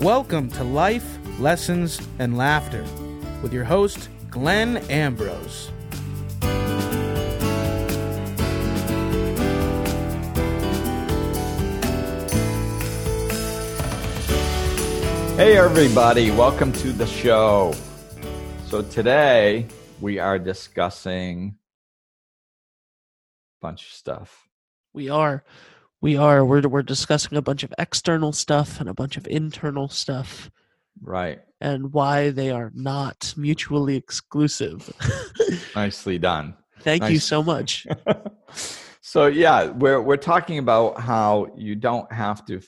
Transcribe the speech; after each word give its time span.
Welcome 0.00 0.48
to 0.52 0.64
Life, 0.64 1.18
Lessons, 1.38 2.00
and 2.18 2.38
Laughter 2.38 2.82
with 3.42 3.52
your 3.52 3.64
host, 3.64 4.08
Glenn 4.30 4.78
Ambrose. 4.88 5.70
Hey, 15.36 15.58
everybody, 15.58 16.30
welcome 16.30 16.72
to 16.72 16.92
the 16.92 17.06
show. 17.06 17.74
So, 18.68 18.80
today 18.80 19.66
we 20.00 20.18
are 20.18 20.38
discussing 20.38 21.56
a 23.52 23.60
bunch 23.60 23.82
of 23.82 23.92
stuff. 23.92 24.48
We 24.94 25.10
are. 25.10 25.44
We 26.00 26.16
are. 26.16 26.44
We're 26.44 26.62
we're 26.62 26.82
discussing 26.82 27.36
a 27.36 27.42
bunch 27.42 27.62
of 27.62 27.74
external 27.78 28.32
stuff 28.32 28.80
and 28.80 28.88
a 28.88 28.94
bunch 28.94 29.16
of 29.16 29.26
internal 29.26 29.88
stuff 29.88 30.50
Right. 31.02 31.40
and 31.60 31.92
why 31.92 32.30
they 32.30 32.50
are 32.50 32.70
not 32.74 33.34
mutually 33.36 33.96
exclusive. 33.96 34.90
Nicely 35.76 36.18
done. 36.18 36.56
Thank 36.80 37.10
you 37.10 37.18
so 37.18 37.42
much. 37.42 37.86
so, 39.02 39.26
yeah, 39.26 39.66
we're, 39.66 40.00
we're 40.00 40.16
talking 40.16 40.58
about 40.58 41.00
how 41.00 41.48
you 41.56 41.74
don't 41.74 42.10
have 42.10 42.44
to 42.46 42.56
f- 42.58 42.64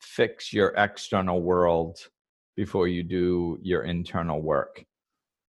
fix 0.00 0.52
your 0.52 0.74
external 0.76 1.40
world 1.40 1.98
before 2.56 2.88
you 2.88 3.02
do 3.02 3.58
your 3.62 3.82
internal 3.84 4.42
work. 4.42 4.84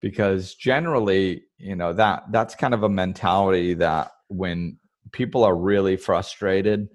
Because 0.02 0.56
generally, 0.56 1.44
you 1.58 1.76
know, 1.76 1.92
that 1.94 2.24
that's 2.32 2.56
kind 2.56 2.74
of 2.74 2.84
a 2.84 2.90
mentality 2.90 3.74
that 3.74 4.12
when 4.30 4.78
people 5.12 5.44
are 5.44 5.56
really 5.56 5.98
frustrated, 5.98 6.88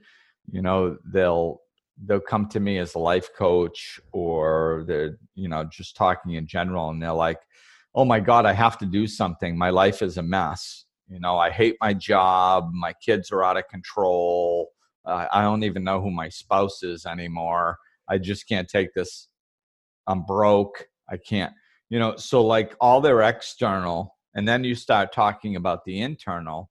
you 0.51 0.63
know, 0.63 0.97
they'll 1.13 1.61
they'll 2.05 2.21
come 2.21 2.49
to 2.49 2.61
me 2.61 2.79
as 2.79 2.95
a 2.95 2.99
life 2.99 3.29
coach 3.37 4.01
or 4.13 4.85
they're, 4.87 5.19
you 5.35 5.49
know, 5.49 5.65
just 5.65 5.97
talking 5.97 6.33
in 6.33 6.47
general 6.47 6.91
and 6.91 7.03
they're 7.03 7.13
like, 7.13 7.41
"Oh 7.95 8.05
my 8.05 8.21
god, 8.21 8.47
I 8.47 8.53
have 8.53 8.79
to 8.79 8.87
do 8.87 9.07
something. 9.07 9.57
My 9.57 9.71
life 9.71 10.03
is 10.03 10.19
a 10.19 10.23
mess." 10.23 10.87
You 11.09 11.21
know, 11.21 11.39
I 11.39 11.51
hate 11.51 11.77
my 11.81 11.95
job. 11.95 12.71
My 12.73 12.95
kids 13.05 13.31
are 13.31 13.45
out 13.45 13.57
of 13.59 13.69
control. 13.69 14.71
Uh, 15.05 15.27
I 15.33 15.43
don't 15.43 15.65
even 15.65 15.85
know 15.85 16.01
who 16.01 16.11
my 16.11 16.29
spouse 16.29 16.83
is 16.83 17.07
anymore. 17.07 17.79
I 18.09 18.19
just 18.19 18.49
can't 18.49 18.69
take 18.69 18.95
this. 18.95 19.29
I'm 20.07 20.25
broke. 20.25 20.89
I 21.11 21.17
can't, 21.19 21.53
you 21.91 21.99
know, 21.99 22.17
so 22.17 22.45
like 22.45 22.75
all 22.81 23.01
their 23.01 23.21
external, 23.23 24.17
and 24.35 24.49
then 24.49 24.65
you 24.65 24.75
start 24.75 25.13
talking 25.13 25.57
about 25.57 25.85
the 25.85 26.01
internal, 26.01 26.71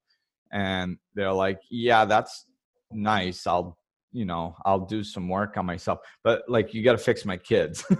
and 0.52 0.98
they're 1.14 1.34
like, 1.34 1.60
yeah, 1.70 2.06
that's 2.06 2.46
nice. 2.94 3.48
I'll, 3.48 3.78
you 4.12 4.26
know, 4.26 4.56
I'll 4.66 4.86
do 4.86 5.04
some 5.04 5.30
work 5.30 5.58
on 5.58 5.66
myself, 5.66 6.00
but 6.24 6.44
like, 6.48 6.74
you 6.74 6.84
got 6.84 6.94
to 6.94 6.98
fix 6.98 7.26
my 7.26 7.38
kids. 7.38 7.86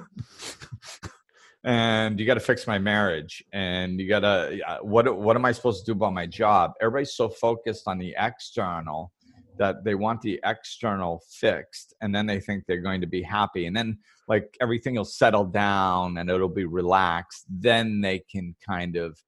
and 1.64 2.20
you 2.20 2.26
got 2.26 2.34
to 2.34 2.40
fix 2.40 2.66
my 2.66 2.80
marriage 2.80 3.44
and 3.54 4.00
you 4.00 4.10
got 4.10 4.22
to 4.22 4.60
what 4.82 5.16
what 5.16 5.36
am 5.36 5.46
i 5.46 5.52
supposed 5.52 5.86
to 5.86 5.92
do 5.92 5.96
about 5.96 6.14
my 6.14 6.26
job 6.26 6.72
everybody's 6.82 7.14
so 7.14 7.30
focused 7.30 7.88
on 7.88 8.00
the 8.00 8.16
external 8.18 9.12
that 9.58 9.84
they 9.84 9.94
want 9.94 10.20
the 10.22 10.40
external 10.44 11.22
fixed 11.30 11.94
and 12.02 12.16
then 12.16 12.26
they 12.26 12.40
think 12.40 12.64
they're 12.66 12.82
going 12.82 13.02
to 13.02 13.08
be 13.08 13.22
happy 13.22 13.68
and 13.68 13.76
then 13.76 13.98
like 14.28 14.58
everything 14.60 14.96
will 14.96 15.06
settle 15.06 15.46
down 15.46 16.18
and 16.18 16.30
it'll 16.30 16.50
be 16.50 16.66
relaxed 16.66 17.46
then 17.48 18.02
they 18.02 18.18
can 18.20 18.56
kind 18.68 18.96
of 18.96 19.22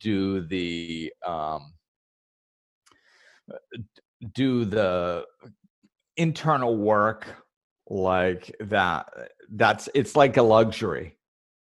do 0.00 0.40
the 0.48 1.12
um 1.24 1.72
do 4.34 4.64
the 4.64 5.24
internal 6.16 6.76
work 6.76 7.26
like 7.88 8.54
that 8.60 9.08
that's 9.52 9.88
it's 9.94 10.16
like 10.16 10.36
a 10.36 10.42
luxury 10.42 11.14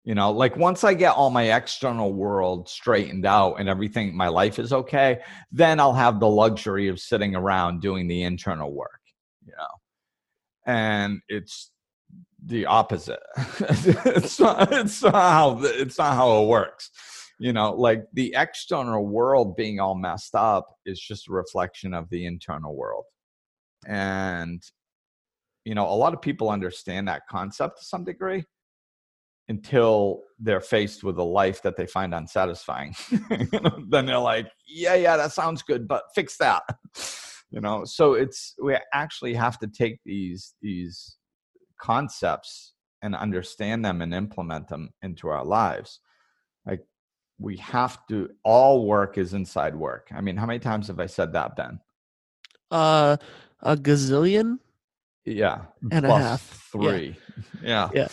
you 0.04 0.15
know? 0.15 0.31
Like 0.31 0.56
once 0.56 0.84
i 0.84 0.94
get 0.94 1.15
all 1.15 1.28
my 1.28 1.54
external 1.54 2.12
world 2.15 2.69
straightened 2.69 3.26
out 3.26 3.56
and 3.56 3.69
everything 3.69 4.16
my 4.16 4.28
life 4.28 4.59
is 4.59 4.72
okay 4.72 5.21
then 5.53 5.81
i'll 5.81 5.93
have 5.93 6.21
the 6.21 6.28
luxury 6.28 6.88
of 6.88 7.00
sitting 7.00 7.34
around 7.34 7.82
doing 7.82 8.09
the 8.09 8.22
internal 8.22 8.72
work 8.72 9.00
you 9.44 9.53
know? 9.56 10.72
And 10.72 11.20
it's 11.28 11.70
the 12.44 12.66
opposite. 12.66 13.20
It's 13.60 14.38
not 14.38 14.72
it's 14.72 15.03
not 15.03 15.15
how 15.15 15.59
it's 15.62 15.99
not 15.99 16.15
how 16.15 16.43
it 16.43 16.47
works 16.47 16.91
you 17.38 17.53
know 17.53 17.72
like 17.72 18.04
the 18.12 18.34
external 18.37 19.06
world 19.06 19.56
being 19.56 19.81
all 19.81 19.94
messed 19.94 20.34
up 20.34 20.66
is 20.87 21.00
just 21.00 21.28
a 21.28 21.32
reflection 21.32 21.94
of 21.94 22.09
the 22.10 22.26
internal 22.26 22.76
world 22.76 23.04
and 23.87 24.62
you 25.65 25.75
know 25.75 25.88
a 25.88 25.94
lot 25.94 26.15
of 26.15 26.21
people 26.21 26.50
understand 26.50 27.09
that 27.09 27.22
concept 27.31 27.78
to 27.78 27.84
some 27.84 28.04
degree 28.04 28.44
until 29.49 30.21
they're 30.38 30.60
faced 30.60 31.03
with 31.03 31.19
a 31.19 31.22
life 31.22 31.62
that 31.62 31.76
they 31.76 31.87
find 31.87 32.15
unsatisfying. 32.15 32.94
Then 33.88 34.06
they're 34.06 34.19
like, 34.19 34.47
yeah, 34.66 34.94
yeah, 34.94 35.16
that 35.16 35.32
sounds 35.32 35.62
good, 35.62 35.88
but 35.88 36.05
fix 36.15 36.37
that. 36.38 36.62
You 37.50 37.62
know, 37.62 37.87
so 37.87 38.12
it's 38.12 38.55
we 38.62 38.76
actually 38.93 39.32
have 39.32 39.59
to 39.60 39.69
take 39.69 40.00
these 40.05 40.53
these 40.60 41.16
concepts 41.81 42.75
and 43.00 43.16
understand 43.16 43.87
them 43.87 44.03
and 44.03 44.12
implement 44.12 44.69
them 44.69 44.91
into 45.00 45.28
our 45.28 45.47
lives. 45.47 46.00
We 47.38 47.56
have 47.59 48.06
to 48.09 48.31
all 48.43 48.87
work 48.87 49.19
is 49.19 49.34
inside 49.34 49.75
work. 49.75 50.09
I 50.15 50.21
mean, 50.21 50.37
how 50.37 50.47
many 50.47 50.59
times 50.59 50.88
have 50.88 51.00
I 51.00 51.06
said 51.06 51.32
that, 51.34 51.56
Ben? 51.56 51.81
Uh, 52.71 53.16
a 53.60 53.76
gazillion. 53.76 54.59
Yeah. 55.25 55.62
And 55.91 56.06
a 56.06 56.19
half. 56.19 56.69
Three. 56.72 57.16
yeah. 57.62 57.91
Yeah. 57.94 58.09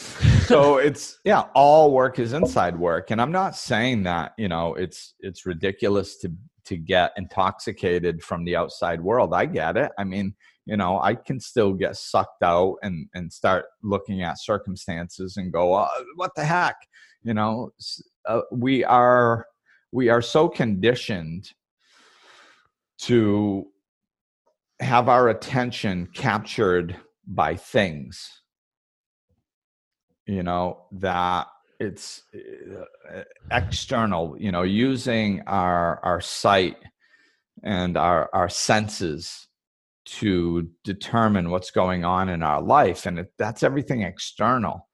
so 0.46 0.78
it's 0.78 1.20
yeah 1.24 1.44
all 1.54 1.92
work 1.92 2.20
is 2.20 2.34
inside 2.34 2.78
work 2.78 3.12
and 3.12 3.22
i'm 3.22 3.32
not 3.32 3.56
saying 3.56 4.04
that 4.04 4.34
you 4.38 4.48
know 4.48 4.76
it's 4.76 5.14
it's 5.20 5.46
ridiculous 5.46 6.18
to 6.18 6.32
to 6.66 6.78
get 6.78 7.12
intoxicated 7.18 8.24
from 8.24 8.44
the 8.44 8.56
outside 8.56 9.02
world 9.02 9.34
i 9.34 9.46
get 9.46 9.78
it 9.78 9.92
i 9.98 10.04
mean 10.04 10.34
you 10.66 10.78
know 10.78 11.00
i 11.00 11.14
can 11.14 11.40
still 11.40 11.74
get 11.74 11.96
sucked 11.96 12.44
out 12.44 12.76
and 12.82 13.08
and 13.14 13.32
start 13.32 13.66
looking 13.84 14.24
at 14.24 14.40
circumstances 14.40 15.38
and 15.38 15.52
go 15.52 15.76
oh, 15.76 15.88
what 16.16 16.32
the 16.36 16.44
heck 16.44 16.76
you 17.24 17.34
know 17.34 17.70
uh, 18.28 18.42
we 18.52 18.84
are 18.84 19.48
we 19.92 20.10
are 20.10 20.22
so 20.22 20.48
conditioned 20.48 21.52
to 22.98 23.66
have 24.80 25.08
our 25.10 25.30
attention 25.30 26.08
captured 26.14 26.96
by 27.28 27.56
things 27.56 28.42
you 30.28 30.44
know 30.44 30.86
that 30.92 31.48
it's 31.80 32.24
uh, 32.36 33.22
external 33.52 34.36
you 34.40 34.52
know 34.52 34.64
using 34.64 35.42
our 35.48 36.00
our 36.04 36.22
sight 36.22 36.78
and 37.64 37.98
our 37.98 38.30
our 38.34 38.50
senses 38.50 39.48
to 40.06 40.70
determine 40.84 41.50
what's 41.50 41.72
going 41.72 42.06
on 42.06 42.30
in 42.30 42.44
our 42.44 42.62
life. 42.62 43.06
And 43.06 43.20
it, 43.20 43.34
that's 43.38 43.64
everything 43.64 44.04
external 44.04 44.88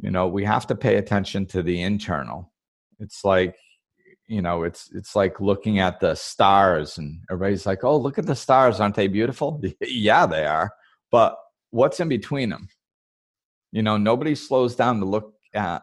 you 0.00 0.10
know 0.10 0.28
we 0.28 0.44
have 0.44 0.66
to 0.68 0.74
pay 0.74 0.96
attention 0.96 1.46
to 1.46 1.62
the 1.62 1.82
internal. 1.82 2.52
It's 2.98 3.24
like 3.24 3.56
you 4.26 4.42
know 4.42 4.64
it's 4.64 4.90
it's 4.94 5.16
like 5.16 5.40
looking 5.40 5.78
at 5.78 6.00
the 6.00 6.14
stars 6.14 6.98
and 6.98 7.20
everybody's 7.30 7.66
like 7.66 7.84
oh 7.84 7.96
look 7.96 8.18
at 8.18 8.26
the 8.26 8.36
stars. 8.36 8.80
Aren't 8.80 8.96
they 8.96 9.08
beautiful? 9.08 9.62
Yeah 9.80 10.26
they 10.26 10.46
are. 10.46 10.70
But 11.10 11.36
what's 11.70 12.00
in 12.00 12.08
between 12.08 12.50
them 12.50 12.68
you 13.72 13.82
know, 13.82 13.96
nobody 13.96 14.34
slows 14.34 14.74
down 14.74 15.00
to 15.00 15.04
look 15.04 15.34
at 15.54 15.82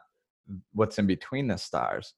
what's 0.73 0.97
in 0.97 1.07
between 1.07 1.47
the 1.47 1.57
stars. 1.57 2.13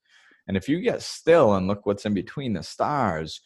And 0.48 0.56
if 0.56 0.70
you 0.70 0.80
get 0.80 1.02
still 1.02 1.56
and 1.56 1.68
look 1.68 1.86
what's 1.86 2.06
in 2.06 2.14
between 2.14 2.54
the 2.54 2.64
stars, 2.64 3.42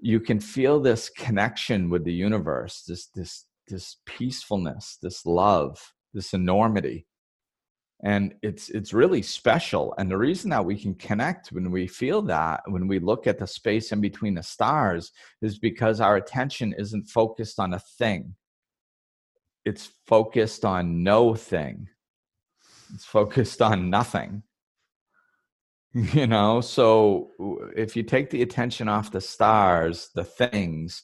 you 0.00 0.20
can 0.20 0.38
feel 0.38 0.80
this 0.80 1.10
connection 1.10 1.90
with 1.90 2.04
the 2.04 2.12
universe, 2.12 2.84
this 2.86 3.06
this 3.14 3.46
this 3.66 3.96
peacefulness, 4.06 4.98
this 5.02 5.26
love, 5.26 5.92
this 6.14 6.32
enormity. 6.32 7.06
And 8.02 8.34
it's 8.42 8.70
it's 8.70 8.94
really 8.94 9.20
special. 9.20 9.94
And 9.98 10.10
the 10.10 10.16
reason 10.16 10.50
that 10.50 10.64
we 10.64 10.80
can 10.80 10.94
connect 10.94 11.52
when 11.52 11.70
we 11.70 11.86
feel 11.86 12.22
that, 12.22 12.62
when 12.66 12.88
we 12.88 12.98
look 12.98 13.26
at 13.26 13.38
the 13.38 13.46
space 13.46 13.92
in 13.92 14.00
between 14.00 14.34
the 14.34 14.42
stars, 14.42 15.12
is 15.42 15.58
because 15.58 16.00
our 16.00 16.16
attention 16.16 16.74
isn't 16.78 17.08
focused 17.08 17.60
on 17.60 17.74
a 17.74 17.78
thing 17.78 18.34
it's 19.64 19.90
focused 20.06 20.64
on 20.64 21.02
no 21.02 21.34
thing 21.34 21.88
it's 22.94 23.04
focused 23.04 23.60
on 23.60 23.90
nothing 23.90 24.42
you 25.92 26.26
know 26.26 26.60
so 26.60 27.30
if 27.76 27.96
you 27.96 28.02
take 28.02 28.30
the 28.30 28.42
attention 28.42 28.88
off 28.88 29.10
the 29.10 29.20
stars 29.20 30.10
the 30.14 30.24
things 30.24 31.02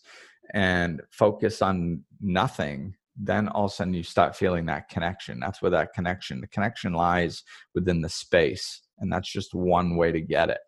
and 0.55 1.03
focus 1.11 1.61
on 1.61 2.03
nothing 2.21 2.95
then 3.19 3.49
all 3.49 3.65
of 3.65 3.71
a 3.71 3.75
sudden 3.75 3.95
you 3.95 4.03
start 4.03 4.37
feeling 4.37 4.67
that 4.67 4.89
connection. 4.89 5.41
That's 5.41 5.63
where 5.63 5.71
that 5.71 5.95
connection 5.95 6.41
the 6.41 6.47
connection 6.49 6.93
lies 6.93 7.43
within 7.75 8.01
the 8.01 8.09
space 8.09 8.83
and 8.99 9.13
that's 9.13 9.31
just 9.31 9.55
one 9.55 9.97
way 9.97 10.13
to 10.13 10.21
get 10.21 10.51
it. 10.51 10.59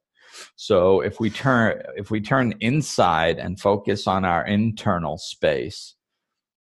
So 0.56 1.00
if 1.00 1.20
we 1.20 1.30
turn 1.30 1.82
if 1.96 2.10
we 2.10 2.20
turn 2.20 2.54
inside 2.60 3.38
and 3.38 3.60
focus 3.60 4.06
on 4.06 4.24
our 4.24 4.46
internal 4.46 5.18
space 5.18 5.94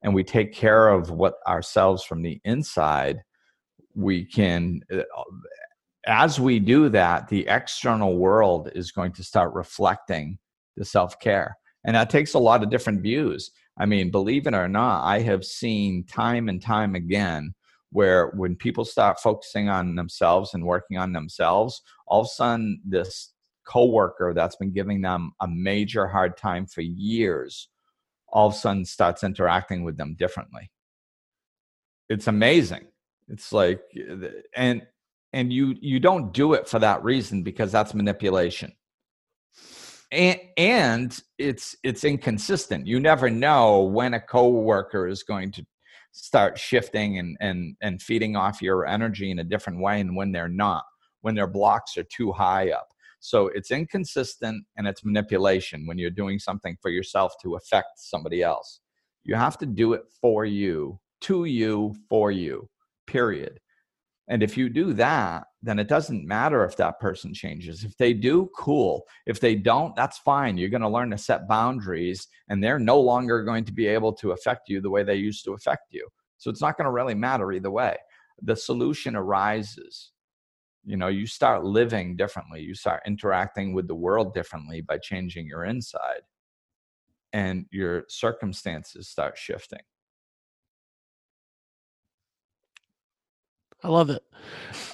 and 0.02 0.14
we 0.14 0.22
take 0.22 0.52
care 0.52 0.88
of 0.88 1.10
what 1.10 1.34
ourselves 1.46 2.04
from 2.04 2.22
the 2.22 2.40
inside 2.44 3.22
we 3.94 4.24
can 4.24 4.80
uh, 4.92 5.02
as 6.06 6.38
we 6.38 6.58
do 6.58 6.88
that 6.90 7.28
the 7.28 7.46
external 7.48 8.18
world 8.18 8.70
is 8.74 8.90
going 8.90 9.12
to 9.12 9.24
start 9.24 9.54
reflecting 9.54 10.38
the 10.76 10.84
self-care. 10.84 11.56
And 11.86 11.96
that 11.96 12.10
takes 12.10 12.34
a 12.34 12.38
lot 12.38 12.62
of 12.62 12.70
different 12.70 13.02
views 13.02 13.50
i 13.78 13.86
mean 13.86 14.10
believe 14.10 14.46
it 14.46 14.54
or 14.54 14.68
not 14.68 15.04
i 15.04 15.20
have 15.20 15.44
seen 15.44 16.04
time 16.04 16.48
and 16.48 16.62
time 16.62 16.94
again 16.94 17.54
where 17.90 18.28
when 18.34 18.56
people 18.56 18.84
start 18.84 19.20
focusing 19.20 19.68
on 19.68 19.94
themselves 19.94 20.54
and 20.54 20.64
working 20.64 20.98
on 20.98 21.12
themselves 21.12 21.82
all 22.06 22.20
of 22.20 22.26
a 22.26 22.28
sudden 22.28 22.80
this 22.84 23.32
coworker 23.66 24.32
that's 24.34 24.56
been 24.56 24.72
giving 24.72 25.00
them 25.00 25.32
a 25.40 25.48
major 25.48 26.06
hard 26.06 26.36
time 26.36 26.66
for 26.66 26.82
years 26.82 27.68
all 28.34 28.48
of 28.48 28.52
a 28.52 28.56
sudden 28.56 28.84
starts 28.84 29.22
interacting 29.22 29.84
with 29.84 29.96
them 29.96 30.14
differently. 30.18 30.70
It's 32.08 32.26
amazing. 32.26 32.86
It's 33.28 33.52
like 33.52 33.80
eh, 33.96 34.28
and 34.54 34.82
and 35.32 35.52
you 35.52 35.76
you 35.80 36.00
don't 36.00 36.34
do 36.34 36.52
it 36.52 36.68
for 36.68 36.80
that 36.80 37.02
reason 37.02 37.42
because 37.42 37.72
that's 37.72 37.94
manipulation 37.94 38.72
and 40.14 40.40
and 40.56 41.20
it's 41.38 41.76
it's 41.82 42.04
inconsistent. 42.04 42.86
You 42.86 43.00
never 43.00 43.28
know 43.28 43.82
when 43.82 44.14
a 44.14 44.20
coworker 44.20 45.08
is 45.08 45.22
going 45.22 45.52
to 45.52 45.66
start 46.12 46.58
shifting 46.58 47.18
and 47.18 47.36
and 47.40 47.76
and 47.82 48.00
feeding 48.00 48.36
off 48.36 48.62
your 48.62 48.86
energy 48.86 49.30
in 49.30 49.40
a 49.40 49.44
different 49.44 49.80
way 49.80 50.00
and 50.00 50.16
when 50.16 50.32
they're 50.32 50.48
not 50.48 50.84
when 51.22 51.34
their 51.34 51.46
blocks 51.46 51.96
are 51.96 52.04
too 52.04 52.32
high 52.32 52.70
up. 52.70 52.88
So 53.20 53.48
it's 53.48 53.70
inconsistent 53.70 54.64
and 54.76 54.86
it's 54.86 55.04
manipulation 55.04 55.86
when 55.86 55.98
you're 55.98 56.10
doing 56.10 56.38
something 56.38 56.76
for 56.82 56.90
yourself 56.90 57.32
to 57.42 57.56
affect 57.56 57.88
somebody 57.96 58.42
else. 58.42 58.80
You 59.24 59.34
have 59.34 59.56
to 59.58 59.66
do 59.66 59.94
it 59.94 60.02
for 60.20 60.44
you 60.44 61.00
to 61.22 61.46
you 61.46 61.94
for 62.08 62.30
you 62.30 62.68
period. 63.06 63.60
And 64.28 64.42
if 64.42 64.56
you 64.56 64.68
do 64.68 64.92
that, 64.94 65.44
then 65.64 65.78
it 65.78 65.88
doesn't 65.88 66.26
matter 66.26 66.62
if 66.64 66.76
that 66.76 67.00
person 67.00 67.32
changes. 67.32 67.84
If 67.84 67.96
they 67.96 68.12
do, 68.12 68.50
cool. 68.54 69.06
If 69.24 69.40
they 69.40 69.54
don't, 69.54 69.96
that's 69.96 70.18
fine. 70.18 70.58
You're 70.58 70.68
going 70.68 70.82
to 70.82 70.88
learn 70.88 71.10
to 71.10 71.18
set 71.18 71.48
boundaries, 71.48 72.28
and 72.48 72.62
they're 72.62 72.78
no 72.78 73.00
longer 73.00 73.42
going 73.42 73.64
to 73.64 73.72
be 73.72 73.86
able 73.86 74.12
to 74.14 74.32
affect 74.32 74.68
you 74.68 74.82
the 74.82 74.90
way 74.90 75.02
they 75.02 75.14
used 75.14 75.42
to 75.46 75.54
affect 75.54 75.86
you. 75.90 76.06
So 76.36 76.50
it's 76.50 76.60
not 76.60 76.76
going 76.76 76.84
to 76.84 76.90
really 76.90 77.14
matter 77.14 77.50
either 77.50 77.70
way. 77.70 77.96
The 78.42 78.54
solution 78.54 79.16
arises. 79.16 80.10
You 80.84 80.98
know, 80.98 81.08
you 81.08 81.26
start 81.26 81.64
living 81.64 82.14
differently, 82.14 82.60
you 82.60 82.74
start 82.74 83.02
interacting 83.06 83.72
with 83.72 83.88
the 83.88 83.94
world 83.94 84.34
differently 84.34 84.82
by 84.82 84.98
changing 84.98 85.46
your 85.46 85.64
inside, 85.64 86.20
and 87.32 87.64
your 87.70 88.04
circumstances 88.08 89.08
start 89.08 89.38
shifting. 89.38 89.80
I 93.84 93.88
love 93.88 94.08
it. 94.08 94.22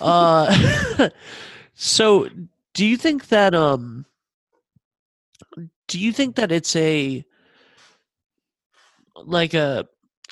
Uh, 0.00 1.08
so, 1.74 2.28
do 2.74 2.84
you 2.84 2.96
think 2.96 3.28
that 3.28 3.54
um, 3.54 4.04
do 5.86 5.98
you 6.00 6.12
think 6.12 6.36
that 6.36 6.50
it's 6.50 6.74
a 6.74 7.24
like 9.24 9.54
a 9.54 9.86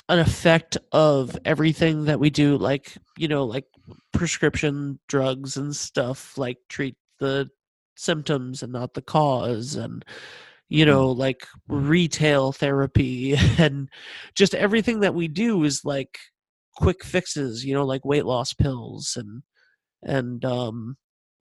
an 0.09 0.19
effect 0.19 0.77
of 0.91 1.37
everything 1.45 2.05
that 2.05 2.19
we 2.19 2.29
do, 2.29 2.57
like 2.57 2.97
you 3.17 3.29
know, 3.29 3.45
like 3.45 3.65
prescription 4.11 4.99
drugs 5.07 5.55
and 5.55 5.73
stuff, 5.73 6.37
like 6.37 6.57
treat 6.67 6.95
the 7.19 7.49
symptoms 7.95 8.61
and 8.61 8.73
not 8.73 8.93
the 8.93 9.01
cause, 9.01 9.75
and 9.75 10.03
you 10.67 10.83
mm. 10.83 10.87
know, 10.87 11.09
like 11.11 11.47
retail 11.69 12.51
therapy 12.51 13.35
and 13.57 13.89
just 14.35 14.53
everything 14.53 14.99
that 14.99 15.15
we 15.15 15.29
do 15.29 15.63
is 15.63 15.85
like 15.85 16.19
quick 16.79 17.03
fixes, 17.03 17.65
you 17.65 17.73
know, 17.73 17.85
like 17.85 18.05
weight 18.05 18.25
loss 18.25 18.53
pills 18.53 19.17
and 19.17 19.43
and 20.01 20.45
um 20.45 20.95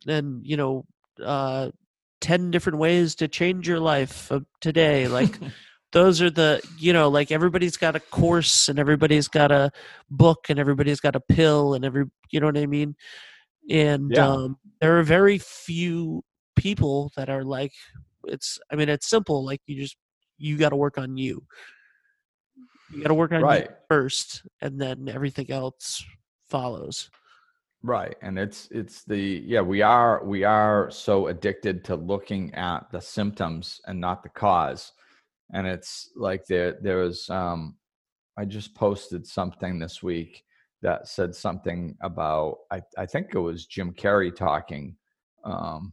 and 0.06 0.44
you 0.44 0.56
know 0.56 0.84
uh 1.24 1.70
10 2.20 2.50
different 2.50 2.78
ways 2.78 3.14
to 3.14 3.28
change 3.28 3.68
your 3.68 3.78
life 3.78 4.32
today. 4.60 5.06
Like 5.06 5.38
those 5.92 6.20
are 6.20 6.30
the 6.30 6.60
you 6.76 6.92
know 6.92 7.08
like 7.08 7.30
everybody's 7.30 7.76
got 7.76 7.94
a 7.94 8.00
course 8.00 8.68
and 8.68 8.78
everybody's 8.78 9.28
got 9.28 9.52
a 9.52 9.70
book 10.10 10.46
and 10.48 10.58
everybody's 10.58 11.00
got 11.00 11.14
a 11.14 11.20
pill 11.20 11.74
and 11.74 11.84
every 11.84 12.04
you 12.30 12.40
know 12.40 12.46
what 12.46 12.58
i 12.58 12.66
mean? 12.66 12.96
And 13.70 14.10
yeah. 14.12 14.26
um 14.26 14.58
there 14.80 14.98
are 14.98 15.04
very 15.04 15.38
few 15.38 16.22
people 16.56 17.12
that 17.16 17.30
are 17.30 17.44
like 17.44 17.72
it's 18.24 18.58
i 18.72 18.74
mean 18.74 18.88
it's 18.88 19.08
simple 19.08 19.44
like 19.44 19.60
you 19.66 19.80
just 19.80 19.96
you 20.38 20.56
got 20.56 20.70
to 20.70 20.76
work 20.76 20.98
on 20.98 21.16
you 21.16 21.44
you 22.92 23.02
got 23.02 23.08
to 23.08 23.14
work 23.14 23.32
on 23.32 23.42
right. 23.42 23.68
first, 23.88 24.42
and 24.60 24.80
then 24.80 25.08
everything 25.08 25.50
else 25.50 26.04
follows. 26.48 27.10
Right, 27.82 28.16
and 28.22 28.38
it's 28.38 28.68
it's 28.70 29.04
the 29.04 29.42
yeah 29.46 29.60
we 29.60 29.82
are 29.82 30.24
we 30.24 30.42
are 30.42 30.90
so 30.90 31.28
addicted 31.28 31.84
to 31.84 31.96
looking 31.96 32.52
at 32.54 32.90
the 32.90 33.00
symptoms 33.00 33.80
and 33.86 34.00
not 34.00 34.22
the 34.22 34.28
cause, 34.30 34.92
and 35.52 35.66
it's 35.66 36.10
like 36.16 36.44
there 36.46 36.76
there 36.82 36.98
was 36.98 37.30
um 37.30 37.76
I 38.36 38.44
just 38.44 38.74
posted 38.74 39.26
something 39.26 39.78
this 39.78 40.02
week 40.02 40.44
that 40.82 41.08
said 41.08 41.34
something 41.34 41.96
about 42.02 42.58
I 42.70 42.82
I 42.96 43.06
think 43.06 43.28
it 43.34 43.38
was 43.38 43.66
Jim 43.66 43.92
Carrey 43.92 44.34
talking 44.34 44.96
um 45.44 45.92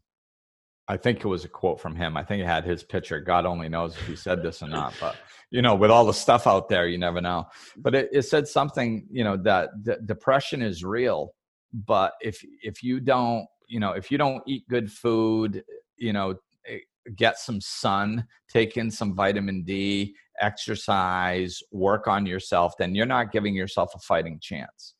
I 0.88 0.98
think 0.98 1.20
it 1.20 1.28
was 1.28 1.46
a 1.46 1.50
quote 1.50 1.80
from 1.80 1.96
him. 1.96 2.16
I 2.16 2.24
think 2.24 2.44
it 2.44 2.46
had 2.46 2.64
his 2.64 2.84
picture. 2.84 3.20
God 3.20 3.46
only 3.46 3.70
knows 3.70 3.96
if 3.96 4.06
he 4.06 4.16
said 4.16 4.44
this 4.44 4.62
or 4.62 4.68
not, 4.68 4.94
but 5.00 5.16
you 5.50 5.62
know, 5.62 5.74
with 5.74 5.90
all 5.90 6.06
the 6.06 6.14
stuff 6.14 6.46
out 6.46 6.70
there, 6.70 6.88
you 6.88 6.98
never 6.98 7.22
know. 7.22 7.46
But 7.78 7.96
it, 7.96 8.10
it 8.12 8.22
said 8.24 8.48
something, 8.48 9.08
you 9.10 9.24
know, 9.24 9.36
that 9.38 9.70
d- 9.84 9.96
depression 10.06 10.62
is 10.62 10.84
real, 10.84 11.34
but 11.74 12.14
if 12.22 12.44
if 12.62 12.84
you 12.84 13.00
don't, 13.00 13.48
you 13.68 13.80
know, 13.80 13.92
if 13.94 14.12
you 14.12 14.18
don't 14.20 14.44
eat 14.46 14.68
good 14.70 14.92
food, 14.92 15.64
you 15.98 16.14
know, 16.14 16.36
eh, 16.68 16.78
get 17.16 17.40
some 17.40 17.60
sun, 17.62 18.28
take 18.48 18.78
in 18.78 18.92
some 18.92 19.16
vitamin 19.16 19.64
D, 19.64 20.16
exercise, 20.40 21.64
work 21.72 22.08
on 22.08 22.28
yourself, 22.28 22.74
then 22.78 22.94
you're 22.94 23.08
not 23.08 23.32
giving 23.32 23.56
yourself 23.56 23.92
a 23.96 24.00
fighting 24.00 24.40
chance 24.40 24.94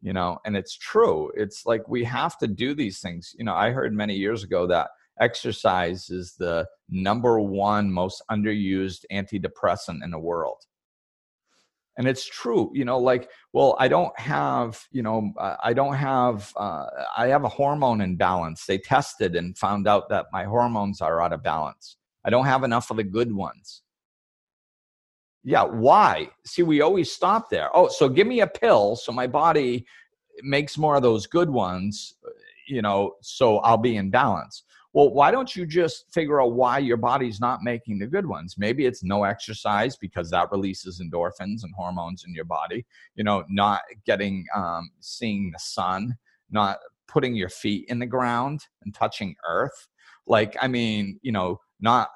you 0.00 0.12
know 0.12 0.38
and 0.44 0.56
it's 0.56 0.76
true 0.76 1.28
it's 1.34 1.66
like 1.66 1.88
we 1.88 2.04
have 2.04 2.38
to 2.38 2.46
do 2.46 2.72
these 2.72 3.00
things 3.00 3.34
you 3.36 3.44
know 3.44 3.52
i 3.52 3.70
heard 3.70 3.92
many 3.92 4.14
years 4.14 4.44
ago 4.44 4.64
that 4.64 4.90
exercise 5.20 6.10
is 6.10 6.34
the 6.38 6.66
number 6.88 7.40
one 7.40 7.90
most 7.90 8.22
underused 8.30 9.04
antidepressant 9.12 10.02
in 10.02 10.10
the 10.10 10.18
world. 10.18 10.64
And 11.96 12.06
it's 12.06 12.24
true 12.24 12.70
you 12.74 12.84
know 12.84 12.98
like 12.98 13.28
well 13.52 13.76
i 13.80 13.88
don't 13.88 14.16
have 14.20 14.80
you 14.92 15.02
know 15.02 15.32
i 15.60 15.72
don't 15.72 15.96
have 15.96 16.52
uh, 16.56 16.86
i 17.16 17.26
have 17.26 17.42
a 17.42 17.48
hormone 17.48 18.00
imbalance. 18.00 18.66
They 18.66 18.78
tested 18.78 19.34
and 19.34 19.58
found 19.58 19.88
out 19.88 20.08
that 20.10 20.26
my 20.32 20.44
hormones 20.44 21.00
are 21.00 21.20
out 21.20 21.32
of 21.32 21.42
balance. 21.42 21.96
I 22.24 22.30
don't 22.30 22.46
have 22.46 22.62
enough 22.62 22.90
of 22.90 22.98
the 22.98 23.04
good 23.04 23.32
ones. 23.32 23.82
Yeah 25.42 25.64
why? 25.64 26.30
See 26.46 26.62
we 26.62 26.82
always 26.82 27.10
stop 27.10 27.50
there. 27.50 27.68
Oh 27.74 27.88
so 27.88 28.08
give 28.08 28.28
me 28.28 28.42
a 28.42 28.46
pill 28.46 28.94
so 28.94 29.10
my 29.10 29.26
body 29.26 29.84
makes 30.42 30.78
more 30.78 30.94
of 30.94 31.02
those 31.02 31.26
good 31.26 31.50
ones 31.50 32.14
you 32.68 32.82
know 32.82 33.14
so 33.22 33.58
i'll 33.58 33.78
be 33.78 33.96
in 33.96 34.10
balance 34.10 34.62
well, 34.92 35.10
why 35.10 35.30
don't 35.30 35.54
you 35.54 35.66
just 35.66 36.12
figure 36.12 36.40
out 36.40 36.52
why 36.52 36.78
your 36.78 36.96
body's 36.96 37.40
not 37.40 37.62
making 37.62 37.98
the 37.98 38.06
good 38.06 38.26
ones? 38.26 38.54
Maybe 38.56 38.86
it's 38.86 39.04
no 39.04 39.24
exercise 39.24 39.96
because 39.96 40.30
that 40.30 40.50
releases 40.50 41.00
endorphins 41.00 41.62
and 41.62 41.74
hormones 41.76 42.24
in 42.26 42.34
your 42.34 42.46
body. 42.46 42.86
You 43.14 43.24
know, 43.24 43.44
not 43.48 43.82
getting, 44.06 44.46
um, 44.54 44.90
seeing 45.00 45.50
the 45.52 45.58
sun, 45.58 46.16
not 46.50 46.78
putting 47.06 47.34
your 47.34 47.50
feet 47.50 47.86
in 47.88 47.98
the 47.98 48.06
ground 48.06 48.60
and 48.82 48.94
touching 48.94 49.34
earth. 49.46 49.88
Like, 50.26 50.56
I 50.60 50.68
mean, 50.68 51.18
you 51.22 51.32
know, 51.32 51.60
not 51.80 52.08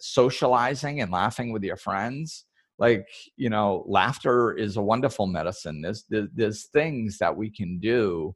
socializing 0.00 1.00
and 1.00 1.12
laughing 1.12 1.52
with 1.52 1.62
your 1.62 1.76
friends 1.76 2.44
like 2.78 3.06
you 3.36 3.48
know 3.48 3.84
laughter 3.86 4.52
is 4.52 4.76
a 4.76 4.82
wonderful 4.82 5.26
medicine 5.26 5.80
there's 5.80 6.04
there's 6.34 6.64
things 6.64 7.18
that 7.18 7.34
we 7.34 7.50
can 7.50 7.78
do 7.78 8.34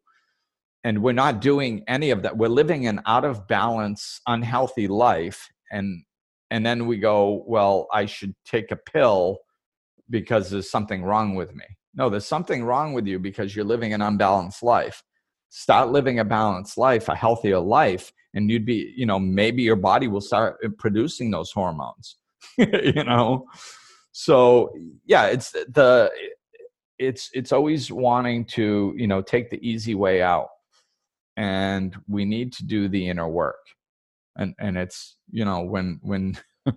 and 0.85 1.03
we're 1.03 1.13
not 1.13 1.41
doing 1.41 1.85
any 1.89 2.11
of 2.11 2.23
that. 2.23 2.37
We're 2.37 2.49
living 2.49 2.87
an 2.87 3.01
out 3.07 3.25
of 3.25 3.47
balance 3.47 4.21
unhealthy 4.27 4.89
life 4.89 5.49
and 5.71 6.03
and 6.51 6.67
then 6.67 6.87
we 6.87 6.99
go 6.99 7.45
well 7.47 7.87
i 7.93 8.05
should 8.05 8.35
take 8.45 8.73
a 8.73 8.77
pill 8.77 9.39
because 10.09 10.51
there's 10.51 10.69
something 10.69 11.05
wrong 11.05 11.37
with 11.37 11.55
me. 11.55 11.65
No 11.95 12.09
there's 12.09 12.27
something 12.27 12.65
wrong 12.65 12.93
with 12.93 13.07
you 13.07 13.19
because 13.19 13.55
you're 13.55 13.65
living 13.65 13.93
an 13.93 14.03
unbalanced 14.03 14.63
life. 14.63 15.03
Start 15.51 15.91
living 15.91 16.19
a 16.19 16.25
balanced 16.25 16.79
life 16.79 17.09
a 17.09 17.15
healthier 17.15 17.59
life 17.59 18.13
and 18.35 18.51
you'd 18.51 18.67
be 18.67 18.93
you 18.97 19.07
know 19.07 19.19
maybe 19.19 19.63
your 19.63 19.77
body 19.77 20.09
will 20.09 20.21
start 20.21 20.57
uh, 20.65 20.69
producing 20.79 21.31
those 21.31 21.51
hormones 21.53 22.17
you 22.57 23.05
know? 23.05 23.47
So 24.13 24.73
yeah 25.07 25.27
it's 25.27 25.53
the 25.53 26.11
it's 26.99 27.31
it's 27.33 27.53
always 27.53 27.91
wanting 27.91 28.45
to 28.45 28.95
you 28.97 29.07
know 29.07 29.23
take 29.23 29.51
the 29.51 29.67
easy 29.67 29.95
way 29.95 30.23
out 30.23 30.49
and 31.37 31.97
we 32.09 32.25
need 32.25 32.53
to 32.53 32.65
do 32.65 32.89
the 32.89 33.09
inner 33.09 33.29
work 33.29 33.59
and 34.37 34.55
and 34.59 34.77
it's 34.77 35.17
you 35.31 35.45
know 35.45 35.61
when 35.63 35.99
when 36.03 36.39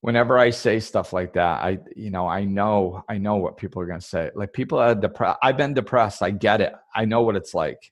whenever 0.00 0.38
I 0.38 0.50
say 0.50 0.78
stuff 0.78 1.12
like 1.12 1.32
that, 1.32 1.64
I, 1.64 1.78
you 1.96 2.10
know, 2.10 2.28
I 2.28 2.44
know, 2.44 3.02
I 3.08 3.18
know 3.18 3.36
what 3.36 3.56
people 3.56 3.82
are 3.82 3.86
going 3.86 3.98
to 3.98 4.06
say. 4.06 4.30
Like 4.36 4.52
people 4.52 4.78
are 4.78 4.94
depressed. 4.94 5.38
I've 5.42 5.56
been 5.56 5.74
depressed. 5.74 6.22
I 6.22 6.30
get 6.30 6.60
it. 6.60 6.72
I 6.94 7.06
know 7.06 7.22
what 7.22 7.34
it's 7.34 7.54
like. 7.54 7.90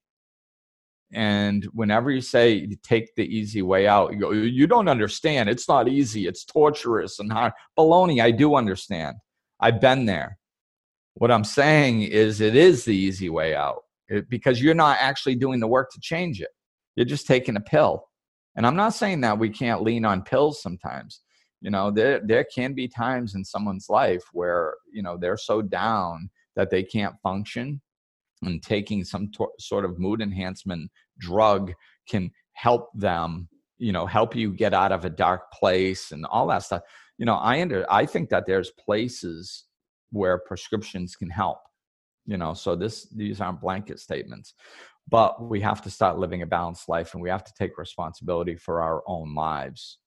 And 1.13 1.65
whenever 1.73 2.11
you 2.11 2.21
say 2.21 2.67
take 2.83 3.15
the 3.15 3.25
easy 3.25 3.63
way 3.63 3.87
out, 3.87 4.13
you 4.13 4.19
go, 4.19 4.31
you 4.33 4.67
don't 4.67 4.89
understand. 4.89 5.49
It's 5.49 5.69
not 5.69 5.89
easy. 5.89 6.27
It's 6.27 6.45
torturous 6.45 7.19
and 7.21 7.33
hard. 7.33 7.53
Baloney, 7.79 8.23
I 8.23 8.31
do 8.31 8.57
understand. 8.57 9.17
I've 9.61 9.81
been 9.81 10.07
there. 10.07 10.39
What 11.15 11.31
I'm 11.31 11.45
saying 11.45 12.03
is 12.03 12.41
it 12.41 12.57
is 12.57 12.85
the 12.85 12.97
easy 12.97 13.29
way 13.29 13.55
out 13.55 13.84
Uh, 14.13 14.21
because 14.29 14.61
you're 14.61 14.75
not 14.75 14.99
actually 15.01 15.35
doing 15.35 15.61
the 15.61 15.67
work 15.67 15.91
to 15.93 16.01
change 16.01 16.41
it. 16.41 16.51
You're 16.97 17.07
just 17.07 17.27
taking 17.27 17.57
a 17.57 17.61
pill. 17.61 18.05
And 18.57 18.67
I'm 18.67 18.77
not 18.77 18.95
saying 18.95 19.23
that 19.23 19.39
we 19.39 19.51
can't 19.51 19.83
lean 19.83 20.05
on 20.05 20.23
pills 20.23 20.63
sometimes. 20.63 21.23
You 21.61 21.71
know, 21.71 21.91
there 21.91 22.21
there 22.25 22.45
can 22.55 22.75
be 22.75 22.89
times 22.89 23.35
in 23.35 23.45
someone's 23.45 23.87
life 23.89 24.23
where, 24.33 24.75
you 24.93 25.03
know, 25.03 25.17
they're 25.17 25.39
so 25.39 25.63
down 25.63 26.31
that 26.57 26.71
they 26.71 26.83
can't 26.83 27.15
function 27.23 27.81
and 28.43 28.63
taking 28.63 29.05
some 29.05 29.31
to- 29.33 29.49
sort 29.59 29.85
of 29.85 29.99
mood 29.99 30.21
enhancement 30.21 30.91
drug 31.19 31.73
can 32.09 32.31
help 32.53 32.91
them, 32.95 33.49
you 33.79 33.93
know, 33.93 34.07
help 34.07 34.37
you 34.37 34.53
get 34.53 34.75
out 34.75 34.93
of 34.93 35.05
a 35.05 35.11
dark 35.11 35.51
place 35.53 36.13
and 36.13 36.27
all 36.27 36.47
that 36.49 36.63
stuff. 36.63 36.83
You 37.17 37.27
know, 37.27 37.37
I 37.37 37.63
under 37.63 37.91
I 37.91 38.07
think 38.07 38.29
that 38.29 38.45
there's 38.47 38.71
places 38.73 39.65
where 40.11 40.39
prescriptions 40.39 41.17
can 41.17 41.31
help. 41.31 41.59
You 42.27 42.37
know, 42.37 42.55
so 42.55 42.75
this 42.75 43.05
these 43.09 43.41
aren't 43.41 43.61
blanket 43.61 44.01
statements 44.01 44.55
but 45.09 45.43
we 45.43 45.61
have 45.61 45.83
to 45.83 45.91
start 45.91 46.19
living 46.19 46.43
a 46.43 46.47
balanced 46.47 46.89
life 46.89 47.13
and 47.13 47.23
we 47.23 47.29
have 47.29 47.45
to 47.45 47.53
take 47.59 47.77
responsibility 47.77 48.57
for 48.57 48.81
our 48.81 49.03
own 49.07 49.35
lives 49.35 49.99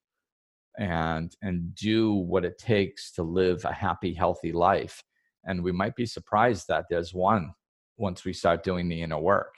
and 0.77 1.35
and 1.41 1.73
do 1.75 2.13
what 2.13 2.45
it 2.45 2.57
takes 2.57 3.11
to 3.11 3.23
live 3.23 3.63
a 3.65 3.73
happy 3.73 4.13
healthy 4.13 4.51
life. 4.51 5.03
And 5.45 5.63
we 5.63 5.71
might 5.71 5.95
be 5.95 6.05
surprised 6.05 6.67
that 6.67 6.85
there's 6.89 7.13
one 7.13 7.53
once 7.97 8.25
we 8.25 8.33
start 8.33 8.63
doing 8.63 8.87
the 8.87 9.01
inner 9.01 9.19
work 9.19 9.53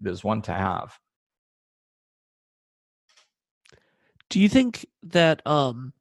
there's 0.00 0.24
one 0.24 0.42
to 0.42 0.52
have. 0.52 0.98
Do 4.28 4.40
you 4.40 4.48
think 4.48 4.86
that 5.04 5.46
um 5.46 5.92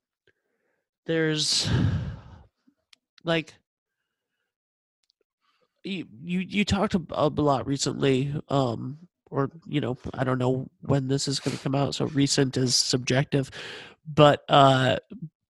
there's 1.06 1.70
like 3.24 3.54
you 5.84 6.06
you, 6.24 6.40
you 6.40 6.66
talked 6.66 6.96
a, 6.96 7.02
a 7.12 7.28
lot 7.28 7.68
recently 7.68 8.34
um 8.50 8.98
or 9.30 9.50
you 9.68 9.82
know 9.82 9.98
i 10.14 10.24
don't 10.24 10.38
know 10.38 10.68
when 10.82 11.08
this 11.08 11.28
is 11.28 11.40
going 11.40 11.56
to 11.56 11.64
come 11.64 11.76
out 11.76 11.96
so 11.96 12.06
recent 12.08 12.56
is 12.58 12.76
subjective 12.76 13.50
but 14.08 14.44
uh 14.50 14.98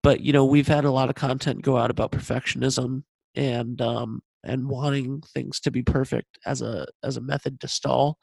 but 0.01 0.21
you 0.21 0.33
know 0.33 0.45
we've 0.45 0.67
had 0.67 0.85
a 0.85 0.91
lot 0.91 1.09
of 1.09 1.15
content 1.15 1.61
go 1.61 1.77
out 1.77 1.91
about 1.91 2.11
perfectionism 2.11 3.03
and 3.35 3.81
um 3.81 4.21
and 4.43 4.67
wanting 4.67 5.21
things 5.33 5.59
to 5.59 5.71
be 5.71 5.81
perfect 5.81 6.37
as 6.45 6.61
a 6.61 6.85
as 7.03 7.17
a 7.17 7.21
method 7.21 7.59
to 7.59 7.67
stall 7.67 8.17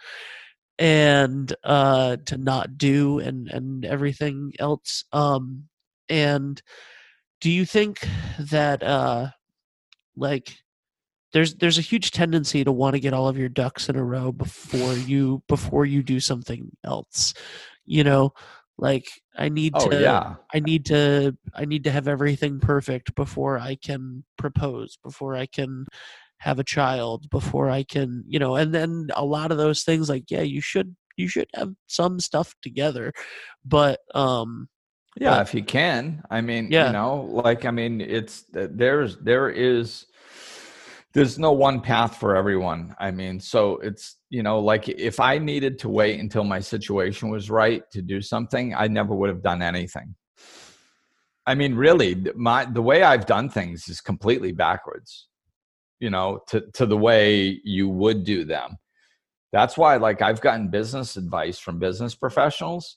and 0.79 1.55
uh 1.65 2.17
to 2.27 2.37
not 2.37 2.77
do 2.79 3.19
and 3.19 3.49
and 3.49 3.85
everything 3.85 4.53
else 4.59 5.05
um 5.13 5.65
and 6.09 6.63
do 7.41 7.51
you 7.51 7.65
think 7.65 8.07
that 8.39 8.83
uh 8.83 9.29
like 10.17 10.57
there's 11.33 11.55
there's 11.57 11.79
a 11.79 11.83
huge 11.83 12.11
tendency 12.11 12.65
to 12.65 12.73
want 12.73 12.95
to 12.95 13.01
get 13.01 13.13
all 13.13 13.29
of 13.29 13.39
your 13.39 13.49
ducks 13.49 13.89
in 13.89 13.97
a 13.97 14.05
row 14.05 14.33
before 14.33 14.95
you 14.95 15.43
before 15.49 15.85
you 15.85 16.03
do 16.03 16.21
something 16.21 16.71
else 16.85 17.35
you 17.85 18.05
know 18.05 18.33
like 18.79 19.09
i 19.37 19.49
need 19.49 19.73
oh, 19.77 19.89
to 19.89 20.01
yeah. 20.01 20.35
i 20.55 20.59
need 20.61 20.85
to 20.87 21.37
i 21.55 21.65
need 21.65 21.85
to 21.85 21.91
have 21.91 22.09
everything 22.09 22.59
perfect 22.61 23.15
before 23.15 23.59
i 23.59 23.77
can 23.77 24.25
propose 24.39 24.99
before 25.05 25.37
i 25.37 25.47
can 25.47 25.87
have 26.39 26.59
a 26.59 26.65
child 26.65 27.29
before 27.31 27.69
i 27.69 27.83
can 27.83 28.25
you 28.27 28.39
know 28.39 28.57
and 28.57 28.75
then 28.75 29.09
a 29.15 29.25
lot 29.25 29.53
of 29.53 29.59
those 29.59 29.83
things 29.83 30.09
like 30.09 30.31
yeah 30.31 30.41
you 30.41 30.61
should 30.61 30.97
you 31.17 31.29
should 31.29 31.47
have 31.55 31.73
some 31.87 32.19
stuff 32.19 32.55
together 32.63 33.13
but 33.65 34.01
um 34.15 34.69
yeah 35.19 35.37
but, 35.37 35.43
if 35.43 35.55
you 35.55 35.63
can 35.63 36.23
i 36.31 36.41
mean 36.41 36.69
Yeah. 36.71 36.87
you 36.87 36.93
know 36.95 37.29
like 37.31 37.67
i 37.67 37.71
mean 37.71 38.01
it's 38.01 38.45
there's 38.53 39.19
there 39.19 39.51
is 39.51 40.07
there's 41.13 41.39
no 41.39 41.53
one 41.53 41.81
path 41.81 42.19
for 42.19 42.37
everyone. 42.37 42.95
I 42.99 43.11
mean 43.11 43.41
so 43.41 43.79
it's 43.79 44.17
you 44.29 44.43
know 44.43 44.61
like 44.61 44.89
if 44.89 45.19
i 45.19 45.39
needed 45.39 45.79
to 45.81 45.89
wait 45.89 46.21
until 46.21 46.45
my 46.45 46.61
situation 46.61 47.29
was 47.31 47.51
right 47.51 47.83
to 47.91 48.01
do 48.03 48.21
something 48.21 48.75
i 48.75 48.87
never 48.87 49.15
would 49.15 49.29
have 49.29 49.43
done 49.43 49.63
anything. 49.63 50.15
I 51.47 51.55
mean 51.55 51.75
really 51.75 52.15
my 52.37 52.65
the 52.65 52.83
way 52.83 53.03
i've 53.03 53.27
done 53.27 53.49
things 53.49 53.89
is 53.89 54.01
completely 54.01 54.53
backwards 54.53 55.29
you 55.99 56.11
know 56.11 56.41
to 56.49 56.63
to 56.75 56.87
the 56.87 56.97
way 56.97 57.61
you 57.65 57.89
would 57.89 58.25
do 58.25 58.45
them. 58.45 58.77
That's 59.53 59.77
why 59.77 59.97
like 59.97 60.23
i've 60.23 60.41
gotten 60.41 60.69
business 60.69 61.17
advice 61.17 61.59
from 61.59 61.79
business 61.79 62.15
professionals 62.15 62.95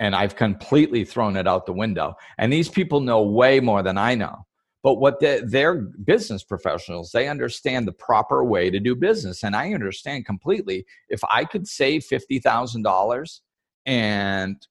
and 0.00 0.16
i've 0.16 0.34
completely 0.34 1.04
thrown 1.04 1.36
it 1.36 1.46
out 1.46 1.66
the 1.66 1.72
window. 1.72 2.14
And 2.38 2.52
these 2.52 2.68
people 2.68 3.00
know 3.00 3.22
way 3.22 3.60
more 3.60 3.84
than 3.84 3.98
i 3.98 4.16
know 4.16 4.46
but 4.82 4.94
what 4.94 5.20
they, 5.20 5.40
they're 5.44 5.74
business 5.74 6.42
professionals 6.42 7.10
they 7.12 7.28
understand 7.28 7.86
the 7.86 7.92
proper 7.92 8.44
way 8.44 8.70
to 8.70 8.80
do 8.80 8.94
business. 8.94 9.42
And 9.42 9.54
i 9.54 9.72
understand 9.72 10.26
completely 10.26 10.86
if 11.08 11.20
i 11.30 11.44
could 11.44 11.66
save 11.66 12.02
$50000 12.02 13.40
and 13.86 14.66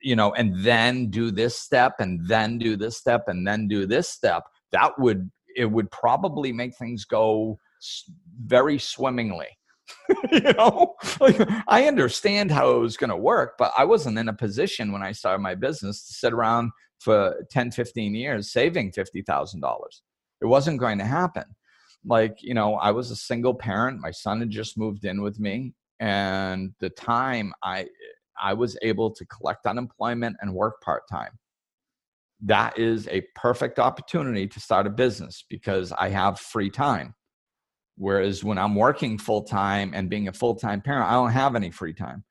you 0.00 0.16
know 0.16 0.32
and 0.32 0.64
then 0.64 1.10
do 1.10 1.30
this 1.30 1.58
step 1.58 1.94
and 1.98 2.26
then 2.26 2.58
do 2.58 2.76
this 2.76 2.96
step 2.96 3.24
and 3.28 3.46
then 3.46 3.68
do 3.68 3.86
this 3.86 4.08
step 4.08 4.44
that 4.72 4.98
would 4.98 5.30
it 5.54 5.70
would 5.70 5.90
probably 5.90 6.52
make 6.52 6.76
things 6.76 7.04
go 7.04 7.58
very 8.44 8.78
swimmingly. 8.78 9.48
You 10.30 10.40
know? 10.40 10.94
Like 11.20 11.36
i 11.68 11.86
understand 11.86 12.50
how 12.50 12.70
it 12.70 12.78
was 12.78 12.96
going 12.96 13.10
to 13.10 13.16
work 13.16 13.54
but 13.58 13.72
i 13.76 13.84
wasn't 13.84 14.18
in 14.18 14.28
a 14.28 14.32
position 14.32 14.92
when 14.92 15.02
i 15.02 15.12
started 15.12 15.42
my 15.42 15.54
business 15.54 16.06
to 16.06 16.14
sit 16.14 16.32
around 16.32 16.70
for 17.02 17.44
10 17.50 17.70
15 17.72 18.14
years 18.14 18.52
saving 18.52 18.92
$50000 18.92 19.78
it 20.42 20.46
wasn't 20.46 20.80
going 20.80 20.98
to 20.98 21.04
happen. 21.04 21.44
Like 22.04 22.38
you 22.42 22.54
know 22.54 22.74
i 22.74 22.90
was 22.90 23.10
a 23.10 23.16
single 23.16 23.54
parent. 23.54 24.00
My 24.00 24.10
son 24.10 24.40
had 24.40 24.50
just 24.50 24.76
moved 24.76 25.04
in 25.04 25.22
with 25.22 25.38
me 25.38 25.74
and 26.00 26.72
the 26.80 26.90
time 26.90 27.52
i 27.62 27.86
i 28.42 28.52
was 28.52 28.76
able 28.82 29.10
to 29.12 29.24
collect 29.26 29.66
unemployment 29.66 30.36
and 30.40 30.52
work 30.52 30.82
part-time. 30.82 31.38
That 32.44 32.76
is 32.76 33.06
a 33.08 33.22
perfect 33.36 33.78
opportunity 33.78 34.48
to 34.48 34.58
start 34.58 34.86
a 34.88 34.90
business 34.90 35.44
because 35.48 35.92
i 35.92 36.08
have 36.08 36.40
free 36.40 36.70
time. 36.70 37.14
Whereas 37.96 38.42
when 38.42 38.58
i'm 38.58 38.74
working 38.74 39.16
full-time 39.16 39.92
and 39.94 40.10
being 40.10 40.26
a 40.26 40.32
full-time 40.32 40.80
parent 40.80 41.08
i 41.08 41.12
don't 41.12 41.30
have 41.30 41.54
any 41.54 41.70
free 41.70 41.94
time. 41.94 42.24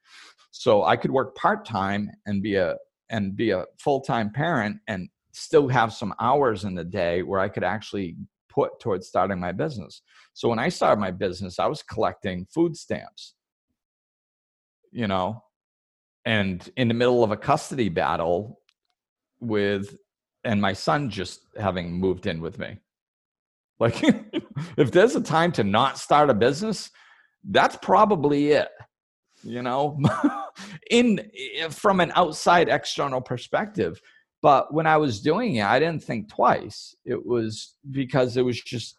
So 0.51 0.83
i 0.83 0.97
could 0.97 1.11
work 1.11 1.37
part-time 1.37 2.11
and 2.25 2.43
be 2.43 2.55
a 2.55 2.75
and 3.11 3.35
be 3.35 3.51
a 3.51 3.65
full-time 3.77 4.31
parent 4.31 4.77
and 4.87 5.09
still 5.33 5.67
have 5.67 5.93
some 5.93 6.13
hours 6.19 6.63
in 6.63 6.73
the 6.73 6.83
day 6.83 7.21
where 7.21 7.39
I 7.39 7.49
could 7.49 7.63
actually 7.63 8.15
put 8.49 8.79
towards 8.79 9.07
starting 9.07 9.39
my 9.39 9.51
business. 9.51 10.01
So 10.33 10.49
when 10.49 10.59
I 10.59 10.69
started 10.69 10.99
my 10.99 11.11
business, 11.11 11.59
I 11.59 11.67
was 11.67 11.83
collecting 11.83 12.47
food 12.53 12.75
stamps. 12.75 13.35
You 14.93 15.07
know, 15.07 15.43
and 16.25 16.69
in 16.75 16.89
the 16.89 16.93
middle 16.93 17.23
of 17.23 17.31
a 17.31 17.37
custody 17.37 17.87
battle 17.87 18.59
with 19.39 19.95
and 20.43 20.61
my 20.61 20.73
son 20.73 21.09
just 21.09 21.41
having 21.57 21.93
moved 21.93 22.27
in 22.27 22.41
with 22.41 22.59
me. 22.59 22.77
Like 23.79 24.03
if 24.77 24.91
there's 24.91 25.15
a 25.15 25.21
time 25.21 25.53
to 25.53 25.63
not 25.63 25.97
start 25.97 26.29
a 26.29 26.33
business, 26.33 26.91
that's 27.49 27.77
probably 27.81 28.51
it 28.51 28.67
you 29.43 29.61
know 29.61 29.99
in 30.91 31.19
eh, 31.57 31.67
from 31.69 31.99
an 31.99 32.11
outside 32.15 32.69
external 32.69 33.21
perspective. 33.21 34.01
But 34.41 34.73
when 34.73 34.87
i 34.87 34.97
was 34.97 35.21
doing 35.21 35.55
it 35.55 35.65
i 35.65 35.79
didn't 35.79 36.03
think 36.03 36.29
twice. 36.29 36.95
It 37.05 37.25
was 37.25 37.75
because 37.91 38.37
it 38.37 38.43
was 38.43 38.59
just 38.61 38.95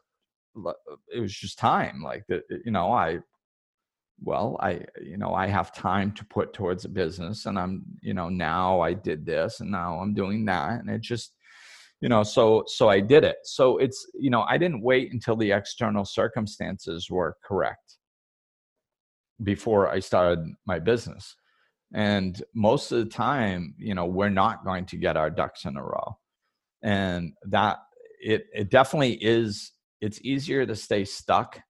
it 1.14 1.20
was 1.20 1.32
just 1.32 1.58
time. 1.58 2.02
Like 2.02 2.24
you 2.64 2.72
know 2.72 2.92
i 2.92 3.18
well 4.24 4.56
i 4.60 4.80
you 5.02 5.16
know 5.16 5.34
i 5.34 5.46
have 5.46 5.74
time 5.74 6.12
to 6.12 6.24
put 6.26 6.52
towards 6.52 6.84
a 6.84 6.88
business 6.88 7.46
and 7.46 7.58
i'm 7.58 7.82
you 8.02 8.14
know 8.14 8.28
now 8.28 8.80
i 8.80 8.92
did 8.92 9.26
this 9.26 9.58
and 9.58 9.70
now 9.70 9.98
i'm 9.98 10.14
doing 10.14 10.44
that 10.44 10.78
and 10.78 10.88
it 10.88 11.00
just 11.00 11.34
you 12.00 12.08
know 12.08 12.22
so 12.22 12.64
so 12.66 12.88
i 12.88 13.00
did 13.00 13.24
it. 13.24 13.36
So 13.44 13.78
it's 13.78 14.06
you 14.14 14.30
know 14.30 14.42
i 14.42 14.58
didn't 14.58 14.82
wait 14.82 15.12
until 15.12 15.36
the 15.36 15.52
external 15.52 16.04
circumstances 16.04 17.08
were 17.10 17.36
correct 17.44 17.98
before 19.42 19.88
I 19.88 20.00
started 20.00 20.52
my 20.66 20.78
business. 20.78 21.36
And 21.94 22.42
most 22.54 22.90
of 22.90 22.98
the 22.98 23.10
time, 23.10 23.74
you 23.78 23.94
know, 23.94 24.06
we're 24.06 24.30
not 24.30 24.64
going 24.64 24.86
to 24.86 24.96
get 24.96 25.16
our 25.16 25.30
ducks 25.30 25.64
in 25.64 25.76
a 25.76 25.82
row. 25.82 26.16
And 26.82 27.32
that 27.48 27.78
it 28.20 28.46
it 28.52 28.70
definitely 28.70 29.14
is 29.14 29.72
it's 30.00 30.20
easier 30.22 30.66
to 30.66 30.74
stay 30.74 31.04
stuck 31.04 31.60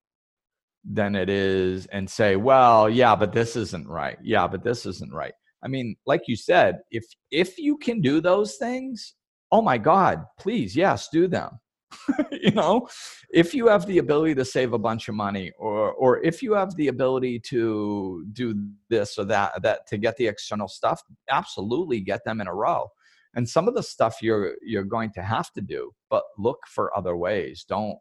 than 0.85 1.15
it 1.15 1.29
is 1.29 1.87
and 1.87 2.09
say, 2.09 2.37
well, 2.37 2.89
yeah, 2.89 3.15
but 3.15 3.33
this 3.33 3.57
isn't 3.57 3.89
right. 3.89 4.19
Yeah, 4.23 4.47
but 4.49 4.65
this 4.65 4.87
isn't 4.87 5.13
right. 5.13 5.35
I 5.63 5.69
mean, 5.69 5.97
like 6.07 6.23
you 6.27 6.37
said, 6.37 6.79
if 6.91 7.05
if 7.31 7.59
you 7.59 7.77
can 7.77 8.01
do 8.01 8.21
those 8.21 8.57
things, 8.57 9.15
oh 9.51 9.63
my 9.63 9.79
God, 9.79 10.25
please, 10.39 10.75
yes, 10.75 11.09
do 11.13 11.29
them. 11.29 11.59
you 12.33 12.51
know, 12.51 12.89
if 13.33 13.55
you 13.55 13.69
have 13.69 13.87
the 13.87 13.99
ability 13.99 14.35
to 14.37 14.45
save 14.45 14.73
a 14.73 14.79
bunch 14.79 15.09
of 15.09 15.15
money, 15.15 15.53
or 15.59 15.93
or 15.93 16.23
if 16.23 16.43
you 16.43 16.55
have 16.55 16.75
the 16.77 16.89
ability 16.89 17.41
to 17.41 18.25
do 18.33 18.55
this 18.89 19.19
or 19.19 19.25
that, 19.27 19.63
that 19.63 19.87
to 19.89 19.99
get 19.99 20.17
the 20.17 20.27
external 20.27 20.69
stuff, 20.69 21.03
absolutely 21.31 22.01
get 22.01 22.25
them 22.25 22.41
in 22.41 22.47
a 22.47 22.55
row. 22.55 22.89
And 23.35 23.49
some 23.49 23.69
of 23.69 23.75
the 23.75 23.83
stuff 23.83 24.17
you're 24.23 24.57
you're 24.63 24.85
going 24.85 25.13
to 25.13 25.23
have 25.23 25.53
to 25.53 25.61
do, 25.61 25.93
but 26.11 26.25
look 26.39 26.59
for 26.67 26.97
other 26.97 27.17
ways. 27.17 27.65
Don't 27.69 27.99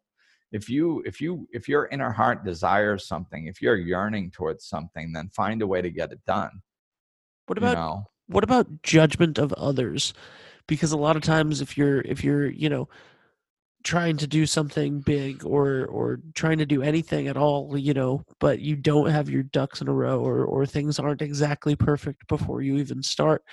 if 0.52 0.70
you 0.70 1.02
if 1.06 1.22
you 1.22 1.48
if 1.52 1.68
your 1.68 1.88
inner 1.88 2.12
heart 2.12 2.44
desires 2.44 3.08
something, 3.08 3.48
if 3.48 3.62
you're 3.62 3.78
yearning 3.78 4.32
towards 4.32 4.66
something, 4.66 5.14
then 5.14 5.30
find 5.30 5.62
a 5.62 5.68
way 5.68 5.82
to 5.82 5.90
get 5.90 6.12
it 6.12 6.20
done. 6.26 6.62
What 7.48 7.58
about 7.58 7.70
you 7.70 7.76
know? 7.76 8.04
what 8.28 8.44
about 8.44 8.82
judgment 8.84 9.38
of 9.38 9.54
others? 9.54 10.14
Because 10.68 10.92
a 10.92 10.98
lot 10.98 11.16
of 11.16 11.22
times 11.22 11.62
if 11.62 11.78
you're 11.78 12.02
if 12.02 12.24
you're, 12.24 12.50
you 12.50 12.70
know, 12.70 12.90
trying 13.84 14.18
to 14.18 14.28
do 14.28 14.46
something 14.46 15.00
big 15.02 15.44
or 15.46 15.86
or 15.86 16.20
trying 16.36 16.58
to 16.58 16.66
do 16.66 16.82
anything 16.82 17.28
at 17.28 17.38
all 17.38 17.78
you 17.78 17.94
know 17.94 18.24
but 18.40 18.60
you 18.60 18.76
don't 18.76 19.10
have 19.10 19.30
your 19.30 19.44
ducks 19.44 19.82
in 19.82 19.88
a 19.88 19.94
row 19.94 20.20
or 20.20 20.46
or 20.46 20.66
things 20.66 21.00
aren't 21.00 21.22
exactly 21.22 21.76
perfect 21.76 22.28
before 22.28 22.62
you 22.62 22.78
even 22.78 23.02
start 23.02 23.44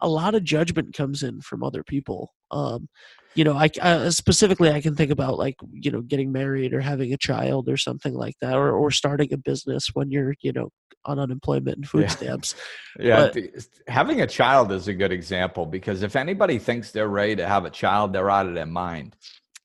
a 0.00 0.08
lot 0.08 0.34
of 0.34 0.44
judgment 0.44 0.94
comes 0.94 1.22
in 1.22 1.40
from 1.40 1.62
other 1.62 1.82
people 1.82 2.32
um 2.50 2.88
you 3.34 3.44
know 3.44 3.54
I, 3.56 3.68
I 3.82 4.08
specifically 4.10 4.70
i 4.70 4.80
can 4.80 4.94
think 4.96 5.10
about 5.10 5.38
like 5.38 5.56
you 5.72 5.90
know 5.90 6.00
getting 6.02 6.32
married 6.32 6.72
or 6.72 6.80
having 6.80 7.12
a 7.12 7.18
child 7.18 7.68
or 7.68 7.76
something 7.76 8.14
like 8.14 8.34
that 8.40 8.54
or 8.54 8.72
or 8.72 8.90
starting 8.90 9.32
a 9.32 9.36
business 9.36 9.88
when 9.92 10.10
you're 10.10 10.34
you 10.40 10.52
know 10.52 10.70
on 11.06 11.18
unemployment 11.18 11.76
and 11.76 11.88
food 11.88 12.02
Yeah. 12.02 12.08
stamps 12.08 12.54
Yeah, 12.98 13.30
But- 13.34 13.66
having 13.88 14.20
a 14.22 14.26
child 14.26 14.72
is 14.72 14.88
a 14.88 14.94
good 14.94 15.12
example 15.12 15.66
because 15.66 16.02
if 16.02 16.16
anybody 16.16 16.58
thinks 16.58 16.92
they're 16.92 17.08
ready 17.08 17.36
to 17.36 17.46
have 17.46 17.64
a 17.64 17.70
child, 17.70 18.12
they're 18.12 18.30
out 18.30 18.46
of 18.46 18.54
their 18.54 18.66
mind. 18.66 19.16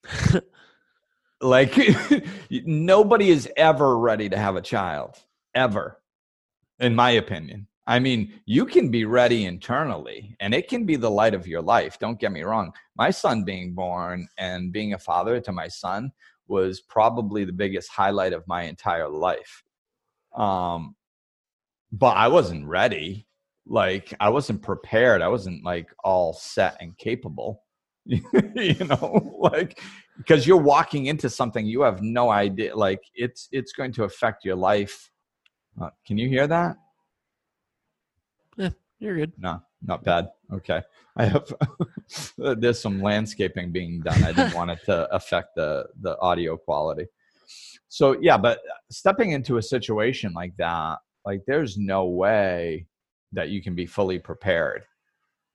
like 1.41 1.77
nobody 2.51 3.29
is 3.29 3.49
ever 3.57 3.97
ready 3.97 4.29
to 4.29 4.37
have 4.37 4.55
a 4.55 4.61
child, 4.61 5.17
ever, 5.55 6.01
in 6.79 6.95
my 6.95 7.11
opinion. 7.11 7.67
I 7.89 7.97
mean, 7.97 8.39
you 8.45 8.67
can 8.67 8.91
be 8.91 9.05
ready 9.05 9.45
internally 9.45 10.35
and 10.39 10.53
it 10.53 10.67
can 10.67 10.85
be 10.85 10.95
the 10.95 11.09
light 11.09 11.33
of 11.33 11.47
your 11.47 11.61
life. 11.61 11.97
Don't 11.97 12.19
get 12.19 12.31
me 12.31 12.43
wrong. 12.43 12.71
My 12.95 13.09
son 13.09 13.43
being 13.43 13.73
born 13.73 14.27
and 14.37 14.71
being 14.71 14.93
a 14.93 14.99
father 14.99 15.39
to 15.41 15.51
my 15.51 15.67
son 15.67 16.11
was 16.47 16.81
probably 16.81 17.45
the 17.45 17.51
biggest 17.51 17.89
highlight 17.89 18.33
of 18.33 18.47
my 18.47 18.63
entire 18.63 19.09
life. 19.09 19.63
Um, 20.35 20.95
but 21.91 22.15
I 22.15 22.27
wasn't 22.27 22.67
ready. 22.67 23.25
Like 23.65 24.13
I 24.19 24.29
wasn't 24.29 24.61
prepared. 24.61 25.23
I 25.23 25.27
wasn't 25.27 25.63
like 25.63 25.89
all 26.03 26.33
set 26.33 26.77
and 26.79 26.95
capable. 26.95 27.63
you 28.05 28.85
know, 28.85 29.37
like 29.53 29.79
because 30.17 30.47
you're 30.47 30.57
walking 30.57 31.07
into 31.07 31.29
something 31.29 31.65
you 31.65 31.81
have 31.81 32.01
no 32.01 32.29
idea. 32.29 32.75
Like 32.75 33.01
it's 33.13 33.47
it's 33.51 33.71
going 33.71 33.91
to 33.93 34.03
affect 34.03 34.45
your 34.45 34.55
life. 34.55 35.11
Uh, 35.81 35.89
can 36.05 36.17
you 36.17 36.27
hear 36.27 36.47
that? 36.47 36.75
Yeah, 38.57 38.69
you're 38.99 39.15
good 39.15 39.33
No, 39.37 39.61
not 39.81 40.03
bad. 40.03 40.29
Okay, 40.51 40.81
I 41.15 41.25
have. 41.25 41.53
there's 42.37 42.81
some 42.81 43.01
landscaping 43.01 43.71
being 43.71 44.01
done. 44.01 44.23
I 44.23 44.33
didn't 44.33 44.55
want 44.55 44.71
it 44.71 44.79
to 44.85 45.07
affect 45.13 45.55
the 45.55 45.85
the 46.01 46.19
audio 46.19 46.57
quality. 46.57 47.05
So 47.87 48.17
yeah, 48.21 48.37
but 48.37 48.59
stepping 48.91 49.31
into 49.31 49.57
a 49.57 49.61
situation 49.61 50.33
like 50.33 50.55
that, 50.57 50.97
like 51.25 51.41
there's 51.47 51.77
no 51.77 52.05
way 52.05 52.87
that 53.33 53.49
you 53.49 53.61
can 53.61 53.75
be 53.75 53.85
fully 53.85 54.19
prepared. 54.19 54.83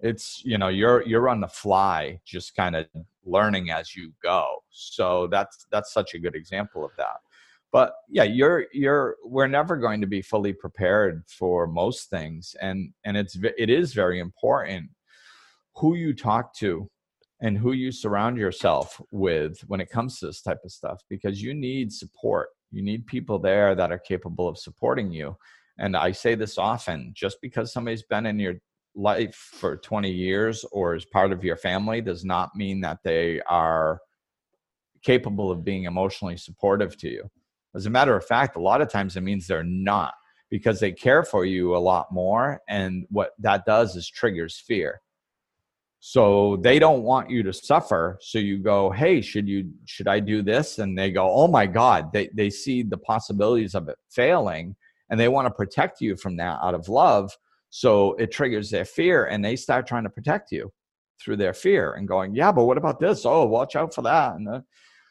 It's 0.05 0.43
you 0.45 0.59
know 0.59 0.69
you're 0.69 1.03
you're 1.07 1.29
on 1.31 1.41
the 1.41 1.49
fly, 1.49 2.21
just 2.25 2.55
kind 2.55 2.77
of 2.77 2.87
learning 3.25 3.71
as 3.71 3.97
you 3.97 4.13
go. 4.23 4.63
So 4.71 5.27
that's 5.29 5.67
that's 5.73 5.93
such 5.93 6.15
a 6.15 6.19
good 6.19 6.37
example 6.37 6.85
of 6.85 6.93
that. 6.99 7.17
But 7.73 7.95
yeah 8.09 8.25
you're 8.25 8.67
you're 8.73 9.17
we're 9.25 9.49
never 9.49 9.77
going 9.77 10.01
to 10.03 10.07
be 10.07 10.23
fully 10.23 10.53
prepared 10.53 11.25
for 11.27 11.67
most 11.67 12.11
things 12.11 12.55
and 12.61 12.93
and 13.05 13.17
it's 13.17 13.37
it 13.59 13.71
is 13.71 13.95
very 13.95 14.21
important 14.21 14.91
who 15.75 15.97
you 15.97 16.15
talk 16.15 16.55
to 16.57 16.89
and 17.41 17.59
who 17.59 17.73
you 17.73 17.91
surround 17.91 18.37
yourself 18.37 19.01
with 19.11 19.59
when 19.67 19.81
it 19.81 19.91
comes 19.91 20.19
to 20.19 20.27
this 20.27 20.41
type 20.41 20.61
of 20.65 20.73
stuff 20.73 21.03
because 21.11 21.43
you 21.43 21.53
need 21.53 21.93
support. 21.93 22.49
You 22.71 22.83
need 22.83 23.07
people 23.07 23.39
there 23.39 23.75
that 23.75 23.93
are 23.93 23.99
capable 23.99 24.49
of 24.49 24.59
supporting 24.59 25.11
you. 25.11 25.37
And 25.79 25.97
i 25.97 26.13
say 26.13 26.37
this 26.37 26.57
often 26.57 27.13
just 27.15 27.39
because 27.43 27.73
somebody's 27.73 28.05
been 28.05 28.27
in 28.27 28.39
your 28.39 28.55
life 28.95 29.35
for 29.35 29.77
20 29.77 30.11
years 30.11 30.65
or 30.73 30.95
is 30.95 31.05
part 31.05 31.33
of 31.33 31.45
your 31.45 31.57
family 31.57 32.01
does 32.01 32.25
not 32.25 32.55
mean 32.55 32.81
that 32.81 32.99
they 33.05 33.41
are 33.43 34.01
capable 35.03 35.51
of 35.51 35.65
being 35.65 35.85
emotionally 35.85 36.37
supportive 36.37 36.97
to 36.97 37.09
you 37.09 37.31
as 37.75 37.87
a 37.87 37.91
matter 37.91 38.17
of 38.17 38.25
fact, 38.25 38.57
a 38.57 38.61
lot 38.61 38.81
of 38.81 38.89
times 38.89 39.17
it 39.17 39.23
means 39.23 39.47
they're 39.47 39.65
not 39.65 40.15
because 40.51 40.79
they 40.79 40.93
care 40.93 41.25
for 41.25 41.45
you 41.45 41.77
a 41.77 41.79
lot 41.79 42.07
more. 42.13 42.61
And 42.69 43.07
what 43.11 43.31
that 43.41 43.65
does 43.67 43.97
is 43.97 44.09
triggers 44.09 44.63
fear. 44.65 45.01
So 45.99 46.59
they 46.63 46.79
don't 46.79 47.03
want 47.03 47.31
you 47.31 47.43
to 47.43 47.53
suffer. 47.53 48.19
So 48.21 48.39
you 48.39 48.59
go, 48.59 48.91
hey, 48.91 49.21
should 49.23 49.49
you 49.49 49.73
should 49.87 50.07
I 50.07 50.21
do 50.21 50.43
this? 50.43 50.79
And 50.79 50.97
they 50.97 51.11
go, 51.11 51.29
oh 51.29 51.49
my 51.49 51.67
God. 51.67 52.13
They 52.13 52.29
they 52.35 52.51
see 52.51 52.83
the 52.83 52.99
possibilities 52.99 53.75
of 53.75 53.89
it 53.89 53.97
failing 54.11 54.77
and 55.11 55.19
they 55.19 55.29
want 55.29 55.47
to 55.47 55.55
protect 55.55 56.01
you 56.01 56.17
from 56.17 56.37
that 56.37 56.59
out 56.63 56.75
of 56.75 56.89
love. 56.89 57.33
So 57.77 58.13
it 58.21 58.31
triggers 58.31 58.71
their 58.71 58.85
fear 58.85 59.25
and 59.25 59.45
they 59.45 59.57
start 59.57 59.89
trying 59.89 60.05
to 60.05 60.09
protect 60.09 60.53
you 60.53 60.73
through 61.21 61.39
their 61.39 61.53
fear 61.53 61.95
and 61.95 62.07
going, 62.07 62.33
yeah, 62.33 62.53
but 62.53 62.67
what 62.67 62.79
about 62.79 63.01
this? 63.01 63.27
Oh, 63.27 63.47
watch 63.47 63.75
out 63.75 63.93
for 63.93 64.03
that. 64.03 64.37
And 64.37 64.49
uh, 64.49 64.61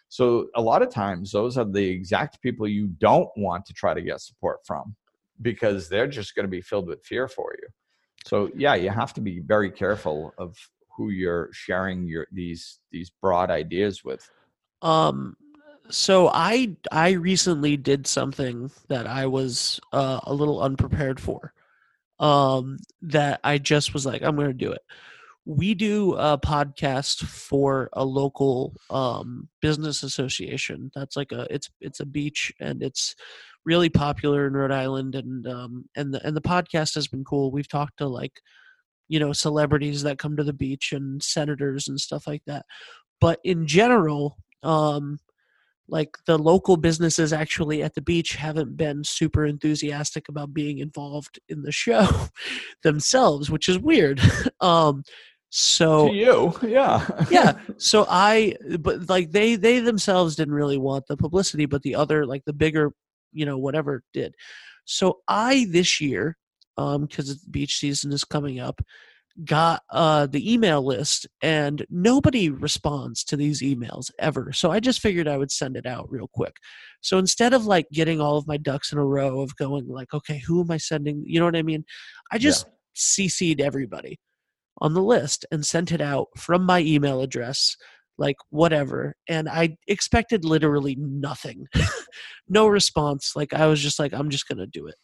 so 0.08 0.47
a 0.56 0.62
lot 0.62 0.82
of 0.82 0.89
times 0.89 1.34
those 1.34 1.58
are 1.58 1.65
the 1.65 1.86
exact 1.86 2.41
people 2.41 2.65
you 2.65 2.88
don't 2.88 3.28
want 3.36 3.65
to 3.65 3.73
try 3.73 3.93
to 3.93 4.02
get 4.02 4.21
support 4.21 4.60
from 4.65 4.95
because 5.41 5.89
they're 5.89 6.08
just 6.08 6.36
going 6.36 6.45
to 6.45 6.49
be 6.49 6.62
filled 6.62 6.88
with 6.88 7.04
fear 7.04 7.28
for 7.28 7.54
you. 7.62 7.67
So 8.26 8.49
yeah, 8.56 8.76
you 8.76 8.91
have 8.91 9.13
to 9.15 9.21
be 9.21 9.41
very 9.41 9.69
careful 9.69 10.34
of 10.38 10.56
who 10.95 11.10
you're 11.10 11.49
sharing 11.52 12.08
your 12.08 12.28
these 12.32 12.80
these 12.91 13.10
broad 13.10 13.52
ideas 13.52 14.06
with. 14.06 14.32
Um, 14.82 15.36
so 15.89 16.30
I 16.30 16.78
I 16.93 17.12
recently 17.12 17.76
did 17.76 18.08
something 18.08 18.71
that 18.88 19.06
I 19.06 19.26
was 19.26 19.82
uh, 19.91 20.21
a 20.23 20.34
little 20.34 20.62
unprepared 20.62 21.19
for. 21.19 21.52
Um, 22.23 22.77
that 23.01 23.41
I 23.43 23.57
just 23.57 23.93
was 23.93 24.05
like, 24.05 24.21
I'm 24.21 24.36
going 24.36 24.47
to 24.47 24.53
do 24.53 24.71
it. 24.71 24.81
We 25.45 25.73
do 25.73 26.13
a 26.13 26.38
podcast 26.38 27.25
for 27.25 27.89
a 27.91 28.05
local 28.05 28.73
um, 28.89 29.49
business 29.62 30.03
association. 30.03 30.89
That's 30.95 31.17
like 31.17 31.33
a 31.33 31.45
it's 31.53 31.69
it's 31.81 31.99
a 31.99 32.05
beach 32.05 32.53
and 32.62 32.81
it's 32.81 33.13
really 33.65 33.89
popular 33.89 34.47
in 34.47 34.53
Rhode 34.53 34.71
Island 34.71 35.15
and 35.15 35.45
um, 35.47 35.86
and 35.97 36.13
the 36.13 36.25
and 36.25 36.36
the 36.36 36.41
podcast 36.41 36.95
has 36.95 37.09
been 37.09 37.25
cool. 37.25 37.51
We've 37.51 37.67
talked 37.67 37.97
to 37.97 38.07
like 38.07 38.39
you 39.09 39.19
know 39.19 39.33
celebrities 39.33 40.03
that 40.03 40.17
come 40.17 40.38
to 40.38 40.45
the 40.45 40.53
beach 40.53 40.93
and 40.93 41.21
senators 41.21 41.89
and 41.89 41.99
stuff 41.99 42.25
like 42.25 42.43
that. 42.47 42.65
But 43.19 43.39
in 43.43 43.67
general, 43.67 44.38
um, 44.63 45.19
like 45.88 46.17
the 46.26 46.38
local 46.38 46.78
businesses 46.78 47.34
actually 47.34 47.84
at 47.84 47.93
the 47.93 48.02
beach 48.02 48.36
haven't 48.36 48.78
been 48.78 49.04
super 49.04 49.46
enthusiastic 49.46 50.30
about 50.30 50.54
being 50.54 50.80
involved 50.80 51.39
in 51.50 51.62
the 51.62 51.72
show 51.72 52.08
themselves, 52.84 53.50
which 53.50 53.67
is 53.67 53.80
weird. 53.80 54.22
um, 54.62 55.04
so 55.56 56.08
to 56.08 56.15
you, 56.15 56.54
yeah, 56.63 57.08
yeah 57.30 57.60
so 57.78 58.08
i 58.10 58.56
but 58.80 59.08
like 59.08 59.30
they 59.30 59.56
they 59.56 59.78
themselves 59.78 60.36
didn't 60.36 60.56
really 60.56 60.80
want 60.80 61.06
the 61.06 61.15
publicity 61.15 61.67
but 61.67 61.84
the 61.84 61.93
other 61.93 62.26
like 62.26 62.43
the 62.46 62.54
bigger 62.54 62.91
you 63.34 63.46
know 63.46 63.56
whatever 63.56 64.02
did 64.13 64.34
so 64.86 65.19
i 65.28 65.67
this 65.69 66.02
year 66.02 66.36
um 66.78 67.06
because 67.06 67.38
beach 67.52 67.78
season 67.78 68.12
is 68.12 68.24
coming 68.24 68.60
up 68.60 68.82
got 69.43 69.82
uh 69.89 70.28
the 70.28 70.54
email 70.54 70.86
list 70.86 71.26
and 71.41 71.86
nobody 71.89 72.50
responds 72.50 73.24
to 73.24 73.36
these 73.36 73.63
emails 73.63 74.12
ever 74.19 74.54
so 74.54 74.69
i 74.69 74.80
just 74.80 75.00
figured 75.00 75.28
i 75.28 75.38
would 75.38 75.52
send 75.52 75.76
it 75.76 75.86
out 75.86 76.10
real 76.10 76.30
quick. 76.34 76.56
So 77.02 77.17
instead 77.17 77.54
of 77.54 77.65
like 77.65 77.88
getting 77.91 78.22
all 78.22 78.38
of 78.38 78.48
my 78.48 78.58
ducks 78.58 78.91
in 78.91 78.98
a 78.98 79.06
row 79.06 79.41
of 79.41 79.56
going 79.56 79.88
like 79.88 80.13
okay 80.13 80.38
who 80.46 80.62
am 80.62 80.72
i 80.72 80.78
sending? 80.78 81.24
You 81.26 81.39
know 81.39 81.46
what 81.46 81.56
i 81.56 81.63
mean? 81.63 81.84
I 82.32 82.38
just 82.38 82.67
cc'd 82.96 83.60
everybody 83.60 84.19
on 84.80 84.93
the 84.93 85.02
list 85.02 85.46
and 85.52 85.65
sent 85.65 85.91
it 85.91 86.02
out 86.02 86.28
from 86.38 86.63
my 86.63 86.80
email 86.80 87.22
address 87.22 87.76
like 88.19 88.36
whatever 88.50 89.15
and 89.28 89.50
i 89.50 89.76
expected 89.88 90.46
literally 90.46 90.96
nothing. 90.98 91.67
No 92.48 92.67
response 92.67 93.34
like 93.36 93.54
i 93.54 93.65
was 93.65 93.82
just 93.82 93.98
like 93.98 94.13
i'm 94.13 94.30
just 94.30 94.48
going 94.48 94.60
to 94.60 94.67
do 94.67 94.86
it. 94.86 94.96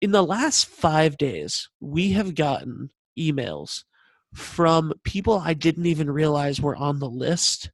In 0.00 0.12
the 0.12 0.22
last 0.22 0.66
5 0.66 1.18
days 1.18 1.68
we 1.80 2.12
have 2.12 2.34
gotten 2.34 2.90
emails 3.18 3.84
from 4.34 4.92
people 5.04 5.38
i 5.44 5.54
didn't 5.54 5.86
even 5.86 6.10
realize 6.10 6.60
were 6.60 6.76
on 6.76 6.98
the 6.98 7.08
list 7.08 7.70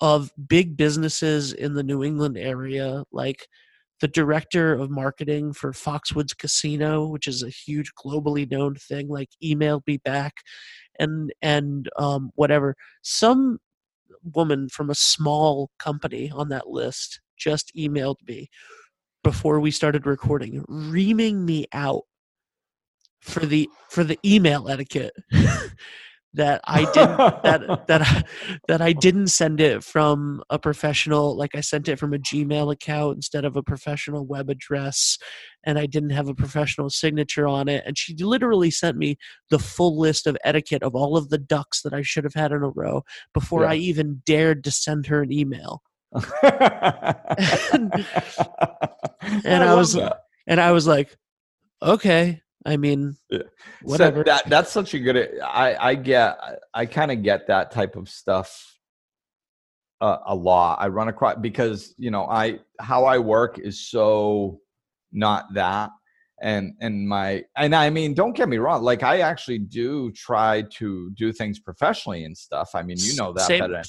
of 0.00 0.30
big 0.48 0.76
businesses 0.76 1.52
in 1.52 1.74
the 1.74 1.82
new 1.82 2.02
england 2.02 2.38
area 2.38 3.04
like 3.12 3.46
the 4.00 4.08
director 4.08 4.72
of 4.72 4.90
marketing 4.90 5.52
for 5.52 5.72
Foxwoods 5.72 6.36
Casino, 6.36 7.06
which 7.06 7.26
is 7.26 7.42
a 7.42 7.50
huge 7.50 7.92
globally 7.94 8.50
known 8.50 8.74
thing, 8.74 9.08
like 9.08 9.28
emailed 9.44 9.86
me 9.86 9.98
back 9.98 10.32
and 10.98 11.32
and 11.42 11.88
um, 11.98 12.30
whatever. 12.34 12.74
Some 13.02 13.58
woman 14.34 14.68
from 14.68 14.90
a 14.90 14.94
small 14.94 15.70
company 15.78 16.30
on 16.30 16.48
that 16.48 16.68
list 16.68 17.20
just 17.36 17.72
emailed 17.76 18.16
me 18.26 18.48
before 19.22 19.60
we 19.60 19.70
started 19.70 20.06
recording, 20.06 20.64
reaming 20.68 21.44
me 21.44 21.66
out 21.72 22.04
for 23.22 23.46
the 23.46 23.68
for 23.90 24.04
the 24.04 24.18
email 24.24 24.68
etiquette 24.68 25.12
that 26.32 26.60
I 26.64 26.84
didn't 26.92 27.16
that 27.42 27.86
that 27.88 28.02
I, 28.02 28.22
that 28.68 28.80
I 28.80 28.92
didn't 28.92 29.26
send 29.28 29.60
it 29.60 29.82
from 29.82 30.42
a 30.48 30.58
professional 30.60 31.36
like 31.36 31.54
I 31.56 31.60
sent 31.60 31.88
it 31.88 31.98
from 31.98 32.14
a 32.14 32.18
Gmail 32.18 32.72
account 32.72 33.16
instead 33.16 33.44
of 33.44 33.56
a 33.56 33.62
professional 33.64 34.24
web 34.26 34.48
address 34.48 35.18
and 35.64 35.76
I 35.78 35.86
didn't 35.86 36.10
have 36.10 36.28
a 36.28 36.34
professional 36.34 36.88
signature 36.88 37.48
on 37.48 37.68
it 37.68 37.82
and 37.84 37.98
she 37.98 38.14
literally 38.16 38.70
sent 38.70 38.96
me 38.96 39.16
the 39.50 39.58
full 39.58 39.98
list 39.98 40.26
of 40.28 40.36
etiquette 40.44 40.84
of 40.84 40.94
all 40.94 41.16
of 41.16 41.30
the 41.30 41.38
ducks 41.38 41.82
that 41.82 41.92
I 41.92 42.02
should 42.02 42.22
have 42.24 42.34
had 42.34 42.52
in 42.52 42.62
a 42.62 42.68
row 42.70 43.02
before 43.34 43.62
Yeah. 43.62 43.70
I 43.70 43.74
even 43.74 44.22
dared 44.24 44.62
to 44.64 44.70
send 44.70 45.06
her 45.06 45.22
an 45.22 45.32
email. 45.32 45.82
And, 49.44 49.62
I 49.62 49.74
was- 49.74 49.96
and 50.46 50.60
I 50.60 50.72
was 50.72 50.86
like 50.86 51.16
okay 51.82 52.40
I 52.66 52.76
mean 52.76 53.16
whatever 53.82 54.22
that 54.24 54.48
that's 54.48 54.70
such 54.70 54.94
a 54.94 54.98
good. 54.98 55.40
I 55.42 55.76
I 55.90 55.94
get. 55.94 56.38
I 56.74 56.86
kind 56.86 57.10
of 57.10 57.22
get 57.22 57.46
that 57.46 57.70
type 57.70 57.96
of 57.96 58.08
stuff 58.08 58.76
uh, 60.00 60.18
a 60.26 60.34
lot. 60.34 60.78
I 60.80 60.88
run 60.88 61.08
across 61.08 61.36
because 61.40 61.94
you 61.96 62.10
know 62.10 62.26
I 62.26 62.60
how 62.78 63.04
I 63.04 63.18
work 63.18 63.58
is 63.58 63.88
so 63.88 64.60
not 65.12 65.54
that. 65.54 65.90
And 66.42 66.74
and 66.80 67.06
my 67.08 67.44
and 67.56 67.74
I 67.74 67.90
mean, 67.90 68.14
don't 68.14 68.34
get 68.34 68.48
me 68.48 68.58
wrong. 68.58 68.82
Like 68.82 69.02
I 69.02 69.20
actually 69.20 69.58
do 69.58 70.10
try 70.12 70.62
to 70.76 71.10
do 71.12 71.32
things 71.32 71.58
professionally 71.60 72.24
and 72.24 72.36
stuff. 72.36 72.70
I 72.74 72.82
mean, 72.82 72.96
you 72.98 73.14
know 73.16 73.32
that 73.32 73.46
Same- 73.46 73.60
better. 73.60 73.82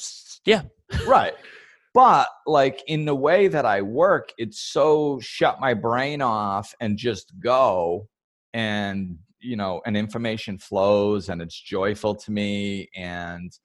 yeah 0.45 0.63
right 1.05 1.33
but 1.93 2.27
like 2.47 2.81
in 2.87 3.05
the 3.05 3.15
way 3.15 3.47
that 3.47 3.65
i 3.65 3.81
work 3.81 4.31
it's 4.37 4.59
so 4.59 5.19
shut 5.19 5.59
my 5.59 5.73
brain 5.73 6.21
off 6.21 6.73
and 6.79 6.97
just 6.97 7.31
go 7.39 8.07
and 8.53 9.17
you 9.39 9.55
know 9.55 9.81
and 9.85 9.97
information 9.97 10.57
flows 10.57 11.29
and 11.29 11.41
it's 11.41 11.59
joyful 11.59 12.15
to 12.15 12.31
me 12.31 12.89
and 12.95 13.59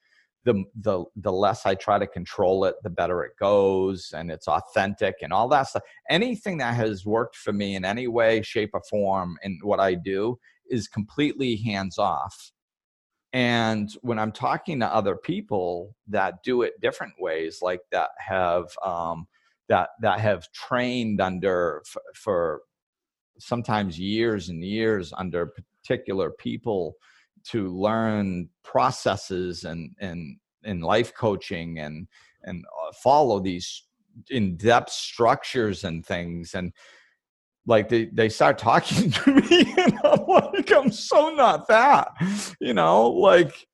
the 0.45 0.65
the 0.81 1.05
the 1.17 1.33
less 1.33 1.67
i 1.67 1.75
try 1.75 1.99
to 1.99 2.07
control 2.07 2.65
it 2.65 2.77
the 2.83 2.91
better 2.91 3.25
it 3.25 3.33
goes 3.39 4.13
and 4.17 4.31
it's 4.31 4.49
authentic 4.49 5.17
and 5.21 5.33
all 5.33 5.49
that 5.49 5.65
stuff. 5.65 5.83
Anything 6.09 6.59
that 6.59 6.75
has 6.75 7.05
worked 7.05 7.37
for 7.37 7.53
me 7.53 7.75
in 7.75 7.85
any 7.85 8.07
way 8.07 8.41
shape 8.43 8.71
or 8.73 8.83
form 8.89 9.37
in 9.43 9.59
what 9.63 9.81
i 9.81 9.95
do 9.95 10.39
is 10.71 10.89
completely 10.89 11.57
hands 11.57 11.99
off. 11.99 12.53
And 13.33 13.91
when 14.03 14.19
i'm 14.19 14.33
talking 14.33 14.81
to 14.81 14.87
other 14.87 15.17
people 15.17 15.95
that 16.07 16.43
do 16.45 16.63
it 16.63 16.81
different 16.81 17.15
ways 17.19 17.59
like 17.61 17.81
that 17.91 18.11
have 18.19 18.67
um, 18.85 19.27
that 19.69 19.91
that 20.01 20.21
have 20.21 20.51
trained 20.53 21.21
under 21.21 21.83
f- 21.87 22.03
for 22.15 22.63
sometimes 23.39 23.99
years 23.99 24.49
and 24.49 24.63
years 24.65 25.13
under 25.17 25.53
particular 25.83 26.31
people 26.31 26.95
to 27.45 27.69
learn 27.69 28.49
processes 28.65 29.65
and 29.65 29.95
and 30.01 30.37
in 30.65 30.81
life 30.81 31.15
coaching 31.15 31.79
and 31.79 32.09
and 32.43 32.65
uh, 32.65 32.93
follow 33.03 33.41
these 33.41 33.85
in-depth 34.31 34.91
structures 34.91 35.85
and 35.85 36.05
things. 36.05 36.55
And 36.55 36.73
like 37.67 37.89
they, 37.89 38.07
they 38.07 38.29
start 38.29 38.59
talking 38.59 39.11
to 39.13 39.35
me 39.35 39.75
and 39.77 39.99
I'm 40.05 40.27
like 40.27 40.73
I'm 40.73 40.91
so 40.91 41.31
not 41.31 41.69
that 41.69 42.09
you 42.61 42.75
know? 42.75 43.11
Like 43.11 43.67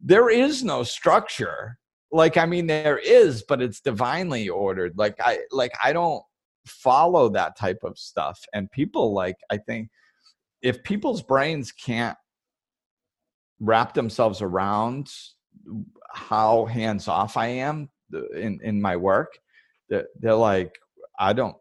there 0.00 0.30
is 0.30 0.64
no 0.64 0.82
structure. 0.82 1.76
Like 2.12 2.36
I 2.36 2.46
mean 2.46 2.66
there 2.66 2.98
is 2.98 3.42
but 3.42 3.62
it's 3.62 3.80
divinely 3.80 4.48
ordered. 4.48 4.96
Like 4.96 5.16
I 5.20 5.40
like 5.50 5.72
I 5.82 5.92
don't 5.92 6.22
follow 6.66 7.28
that 7.30 7.56
type 7.56 7.78
of 7.82 7.98
stuff 7.98 8.40
and 8.54 8.70
people 8.70 9.12
like 9.12 9.36
I 9.50 9.56
think 9.56 9.88
if 10.62 10.82
people's 10.82 11.22
brains 11.22 11.72
can't 11.72 12.18
wrap 13.60 13.94
themselves 13.94 14.42
around 14.42 15.10
how 16.12 16.66
hands 16.66 17.08
off 17.08 17.36
I 17.36 17.46
am 17.48 17.88
in 18.34 18.60
in 18.62 18.80
my 18.80 18.96
work 18.96 19.38
they're, 19.88 20.34
like 20.34 20.78
I 21.18 21.32
don't 21.32 21.56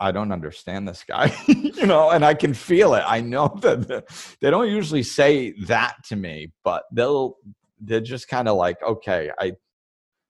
I 0.00 0.10
don't 0.10 0.32
understand 0.32 0.88
this 0.88 1.04
guy, 1.06 1.34
you 1.46 1.86
know, 1.86 2.10
and 2.10 2.24
I 2.24 2.34
can 2.34 2.52
feel 2.52 2.94
it. 2.94 3.04
I 3.06 3.20
know 3.20 3.56
that 3.62 3.86
the- 3.88 4.36
they 4.40 4.50
don't 4.50 4.68
usually 4.70 5.02
say 5.02 5.52
that 5.66 5.96
to 6.08 6.16
me, 6.16 6.52
but 6.64 6.84
they'll 6.92 7.36
they're 7.80 8.00
just 8.00 8.28
kind 8.28 8.48
of 8.48 8.56
like, 8.56 8.82
okay, 8.82 9.30
I 9.38 9.52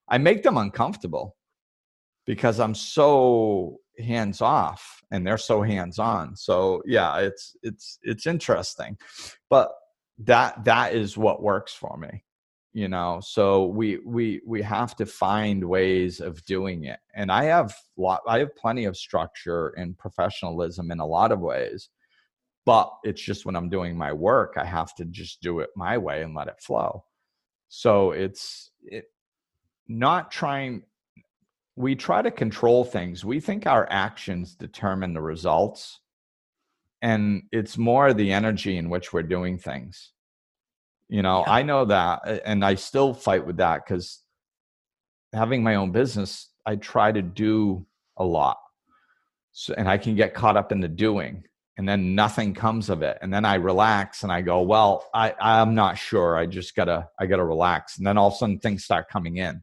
I 0.08 0.18
make 0.18 0.42
them 0.42 0.58
uncomfortable 0.58 1.36
because 2.26 2.60
I'm 2.60 2.74
so 2.74 3.78
hands 3.98 4.40
off 4.40 5.02
and 5.10 5.26
they're 5.26 5.38
so 5.38 5.62
hands 5.62 5.98
on. 5.98 6.36
So 6.36 6.82
yeah, 6.86 7.18
it's 7.18 7.56
it's 7.62 7.98
it's 8.02 8.26
interesting. 8.26 8.96
But 9.50 9.72
that 10.18 10.64
that 10.64 10.94
is 10.94 11.16
what 11.16 11.42
works 11.42 11.74
for 11.74 11.96
me 11.96 12.24
you 12.74 12.88
know 12.88 13.20
so 13.24 13.66
we 13.66 13.98
we 14.04 14.40
we 14.44 14.60
have 14.60 14.94
to 14.96 15.06
find 15.06 15.64
ways 15.64 16.20
of 16.20 16.44
doing 16.44 16.84
it 16.84 16.98
and 17.14 17.30
i 17.32 17.44
have 17.44 17.74
lot 17.96 18.20
i 18.26 18.40
have 18.40 18.54
plenty 18.56 18.84
of 18.84 18.96
structure 18.96 19.68
and 19.76 19.96
professionalism 19.96 20.90
in 20.90 21.00
a 21.00 21.06
lot 21.06 21.32
of 21.32 21.40
ways 21.40 21.88
but 22.66 22.92
it's 23.04 23.22
just 23.22 23.46
when 23.46 23.56
i'm 23.56 23.68
doing 23.68 23.96
my 23.96 24.12
work 24.12 24.54
i 24.56 24.64
have 24.64 24.94
to 24.94 25.04
just 25.06 25.40
do 25.40 25.60
it 25.60 25.70
my 25.76 25.96
way 25.96 26.22
and 26.22 26.34
let 26.34 26.48
it 26.48 26.60
flow 26.60 27.02
so 27.68 28.10
it's 28.10 28.70
it 28.82 29.06
not 29.88 30.30
trying 30.30 30.82
we 31.76 31.96
try 31.96 32.22
to 32.22 32.30
control 32.30 32.84
things. 32.84 33.24
We 33.24 33.40
think 33.40 33.66
our 33.66 33.86
actions 33.90 34.54
determine 34.54 35.12
the 35.12 35.20
results 35.22 36.00
and 37.02 37.42
it's 37.52 37.76
more 37.76 38.14
the 38.14 38.32
energy 38.32 38.78
in 38.78 38.88
which 38.88 39.12
we're 39.12 39.22
doing 39.22 39.58
things. 39.58 40.12
You 41.08 41.22
know 41.22 41.44
Yeah. 41.46 41.52
i 41.52 41.62
know 41.62 41.84
that 41.84 42.42
and 42.46 42.64
i 42.64 42.76
still 42.76 43.12
fight 43.12 43.46
with 43.46 43.58
that 43.58 43.82
because 43.84 44.22
having 45.34 45.62
my 45.62 45.74
own 45.74 45.92
business 45.92 46.48
i 46.64 46.76
try 46.76 47.12
to 47.12 47.20
do 47.20 47.86
a 48.16 48.24
lot. 48.24 48.56
So, 49.52 49.74
and 49.76 49.86
i 49.86 49.98
can 49.98 50.14
get 50.16 50.32
caught 50.32 50.56
up 50.56 50.72
in 50.72 50.80
the 50.80 50.88
doing 50.88 51.44
and 51.76 51.86
then 51.86 52.14
nothing 52.14 52.54
comes 52.54 52.88
of 52.88 53.02
it 53.02 53.18
and 53.20 53.32
then 53.34 53.44
i 53.44 53.56
relax 53.56 54.22
and 54.22 54.32
i 54.32 54.40
go 54.40 54.62
well 54.62 55.04
i 55.12 55.34
i'm 55.40 55.74
not 55.74 55.98
sure. 55.98 56.38
I 56.38 56.46
just 56.46 56.74
gotta 56.74 57.08
i 57.20 57.26
gotta 57.26 57.44
relax. 57.44 57.98
And 57.98 58.06
then 58.06 58.16
all 58.16 58.28
of 58.28 58.34
a 58.34 58.36
sudden 58.36 58.58
things 58.60 58.84
start 58.84 59.08
coming 59.10 59.36
in 59.36 59.62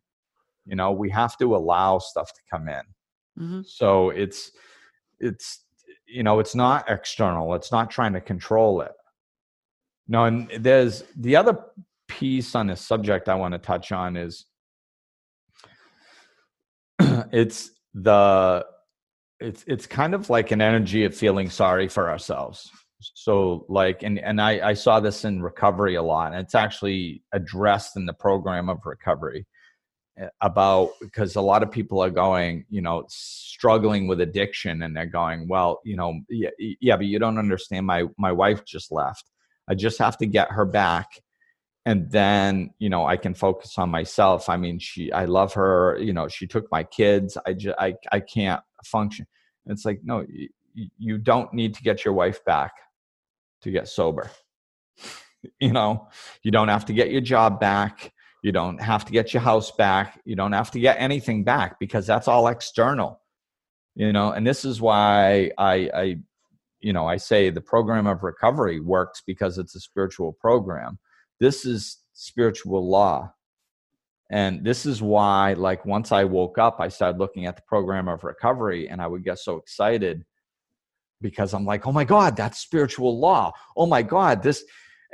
you 0.71 0.77
know 0.77 0.91
we 0.91 1.09
have 1.11 1.37
to 1.37 1.55
allow 1.55 1.99
stuff 1.99 2.33
to 2.33 2.41
come 2.49 2.67
in. 2.67 2.81
Mhm. 3.39 3.65
so 3.65 4.09
it's 4.09 4.51
it's 5.19 5.65
you 6.07 6.23
know 6.23 6.39
it's 6.39 6.55
not 6.55 6.89
external 6.89 7.53
it's 7.53 7.71
not 7.71 7.91
trying 7.91 8.13
to 8.13 8.21
control 8.21 8.81
it. 8.81 8.93
No 10.07 10.25
and 10.25 10.49
there's 10.59 11.03
the 11.15 11.35
other 11.35 11.55
piece 12.07 12.55
on 12.55 12.67
this 12.67 12.81
subject 12.81 13.29
i 13.29 13.35
want 13.35 13.53
to 13.53 13.57
touch 13.57 13.93
on 13.93 14.17
is 14.17 14.45
it's 17.31 17.71
the 17.93 18.65
it's 19.39 19.63
it's 19.67 19.87
kind 19.87 20.13
of 20.13 20.29
like 20.29 20.51
an 20.51 20.61
energy 20.61 21.03
of 21.05 21.15
feeling 21.15 21.49
sorry 21.49 21.87
for 21.87 22.09
ourselves. 22.09 22.69
So 23.15 23.65
like 23.69 24.03
and 24.03 24.19
and 24.19 24.39
i 24.39 24.69
i 24.69 24.73
saw 24.73 24.99
this 24.99 25.25
in 25.25 25.41
recovery 25.41 25.95
a 25.95 26.03
lot 26.03 26.33
and 26.33 26.41
it's 26.41 26.53
actually 26.55 27.23
addressed 27.33 27.95
in 27.97 28.05
the 28.05 28.13
program 28.13 28.69
of 28.69 28.77
recovery 28.85 29.47
Eh, 30.21 30.27
about 30.41 30.91
because 30.99 31.35
a 31.35 31.41
lot 31.41 31.63
of 31.63 31.71
people 31.71 32.03
are 32.03 32.09
going 32.09 32.65
you 32.69 32.81
know 32.81 33.03
struggling 33.09 34.07
with 34.07 34.21
addiction 34.21 34.83
and 34.83 34.95
they're 34.95 35.05
going 35.05 35.47
well 35.47 35.79
you 35.83 35.95
know 35.95 36.19
yeah, 36.29 36.49
yeah 36.59 36.95
but 36.95 37.05
you 37.05 37.17
don't 37.17 37.37
understand 37.37 37.85
my 37.85 38.03
my 38.17 38.31
wife 38.31 38.63
just 38.65 38.91
left. 38.91 39.25
I 39.67 39.75
just 39.75 39.97
have 39.99 40.17
to 40.17 40.25
get 40.25 40.51
her 40.51 40.65
back 40.65 41.07
and 41.85 42.11
then 42.11 42.71
you 42.77 42.89
know 42.89 43.05
i 43.05 43.17
can 43.17 43.33
focus 43.33 43.77
on 43.77 43.89
myself. 43.89 44.49
I 44.49 44.57
mean 44.57 44.79
she 44.79 45.11
i 45.11 45.25
love 45.25 45.53
her 45.53 45.97
you 45.99 46.13
know 46.13 46.27
she 46.27 46.45
took 46.45 46.71
my 46.71 46.83
kids. 46.83 47.37
I 47.45 47.53
just 47.53 47.77
i, 47.79 47.95
I 48.11 48.19
can't 48.19 48.61
function. 48.85 49.25
It's 49.65 49.85
like 49.85 50.01
no 50.03 50.25
you 50.97 51.17
don't 51.17 51.53
need 51.53 51.73
to 51.75 51.83
get 51.83 52.05
your 52.05 52.13
wife 52.13 52.43
back 52.45 52.73
to 53.61 53.71
get 53.71 53.87
sober. 53.87 54.29
You 55.59 55.73
know? 55.73 56.07
You 56.43 56.51
don't 56.51 56.67
have 56.67 56.85
to 56.85 56.93
get 56.93 57.09
your 57.09 57.21
job 57.21 57.59
back 57.59 58.13
you 58.41 58.51
don't 58.51 58.81
have 58.81 59.05
to 59.05 59.11
get 59.11 59.33
your 59.33 59.41
house 59.41 59.71
back. 59.71 60.19
You 60.25 60.35
don't 60.35 60.53
have 60.53 60.71
to 60.71 60.79
get 60.79 60.97
anything 60.99 61.43
back 61.43 61.79
because 61.79 62.07
that's 62.07 62.27
all 62.27 62.47
external 62.47 63.21
you 63.95 64.11
know? 64.11 64.31
And 64.31 64.45
this 64.45 64.65
is 64.65 64.81
why 64.81 65.51
i 65.57 65.89
i 65.93 66.17
you 66.79 66.93
know 66.93 67.05
i 67.07 67.17
say 67.17 67.49
the 67.49 67.61
program 67.61 68.07
of 68.07 68.23
recovery 68.23 68.79
works 68.79 69.21
because 69.25 69.57
it's 69.57 69.75
a 69.75 69.79
spiritual 69.79 70.33
program. 70.33 70.99
This 71.39 71.65
is 71.65 71.97
spiritual 72.13 72.87
law. 72.87 73.33
And 74.29 74.63
this 74.63 74.85
is 74.85 75.01
why 75.01 75.53
like 75.53 75.85
once 75.85 76.11
i 76.11 76.23
woke 76.23 76.57
up 76.57 76.79
i 76.79 76.87
started 76.87 77.19
looking 77.19 77.45
at 77.45 77.55
the 77.55 77.63
program 77.67 78.07
of 78.07 78.23
recovery 78.23 78.87
and 78.89 79.01
i 79.01 79.07
would 79.07 79.23
get 79.23 79.39
so 79.39 79.57
excited 79.57 80.23
because 81.19 81.53
i'm 81.53 81.65
like 81.65 81.85
oh 81.85 81.91
my 81.91 82.05
god 82.05 82.35
that's 82.37 82.59
spiritual 82.59 83.19
law. 83.19 83.51
Oh 83.75 83.85
my 83.85 84.01
god 84.01 84.41
this 84.41 84.63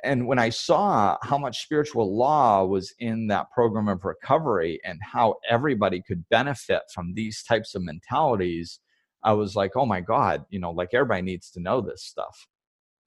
and 0.04 0.28
when 0.28 0.40
I 0.40 0.50
saw 0.50 1.18
how 1.24 1.38
much 1.38 1.64
spiritual 1.64 2.16
law 2.16 2.66
was 2.66 2.94
in 3.00 3.28
that 3.28 3.52
program 3.52 3.88
of 3.88 4.06
recovery 4.06 4.80
and 4.86 5.00
how 5.02 5.36
everybody 5.50 6.02
could 6.02 6.28
benefit 6.30 6.82
from 6.94 7.14
these 7.14 7.44
types 7.44 7.76
of 7.76 7.84
mentalities, 7.84 8.80
I 9.24 9.34
was 9.34 9.56
like, 9.56 9.72
oh 9.76 9.86
my 9.86 10.02
God, 10.02 10.46
you 10.50 10.60
know, 10.60 10.72
like 10.72 10.94
everybody 10.94 11.22
needs 11.22 11.52
to 11.52 11.60
know 11.60 11.82
this 11.82 12.04
stuff. 12.04 12.48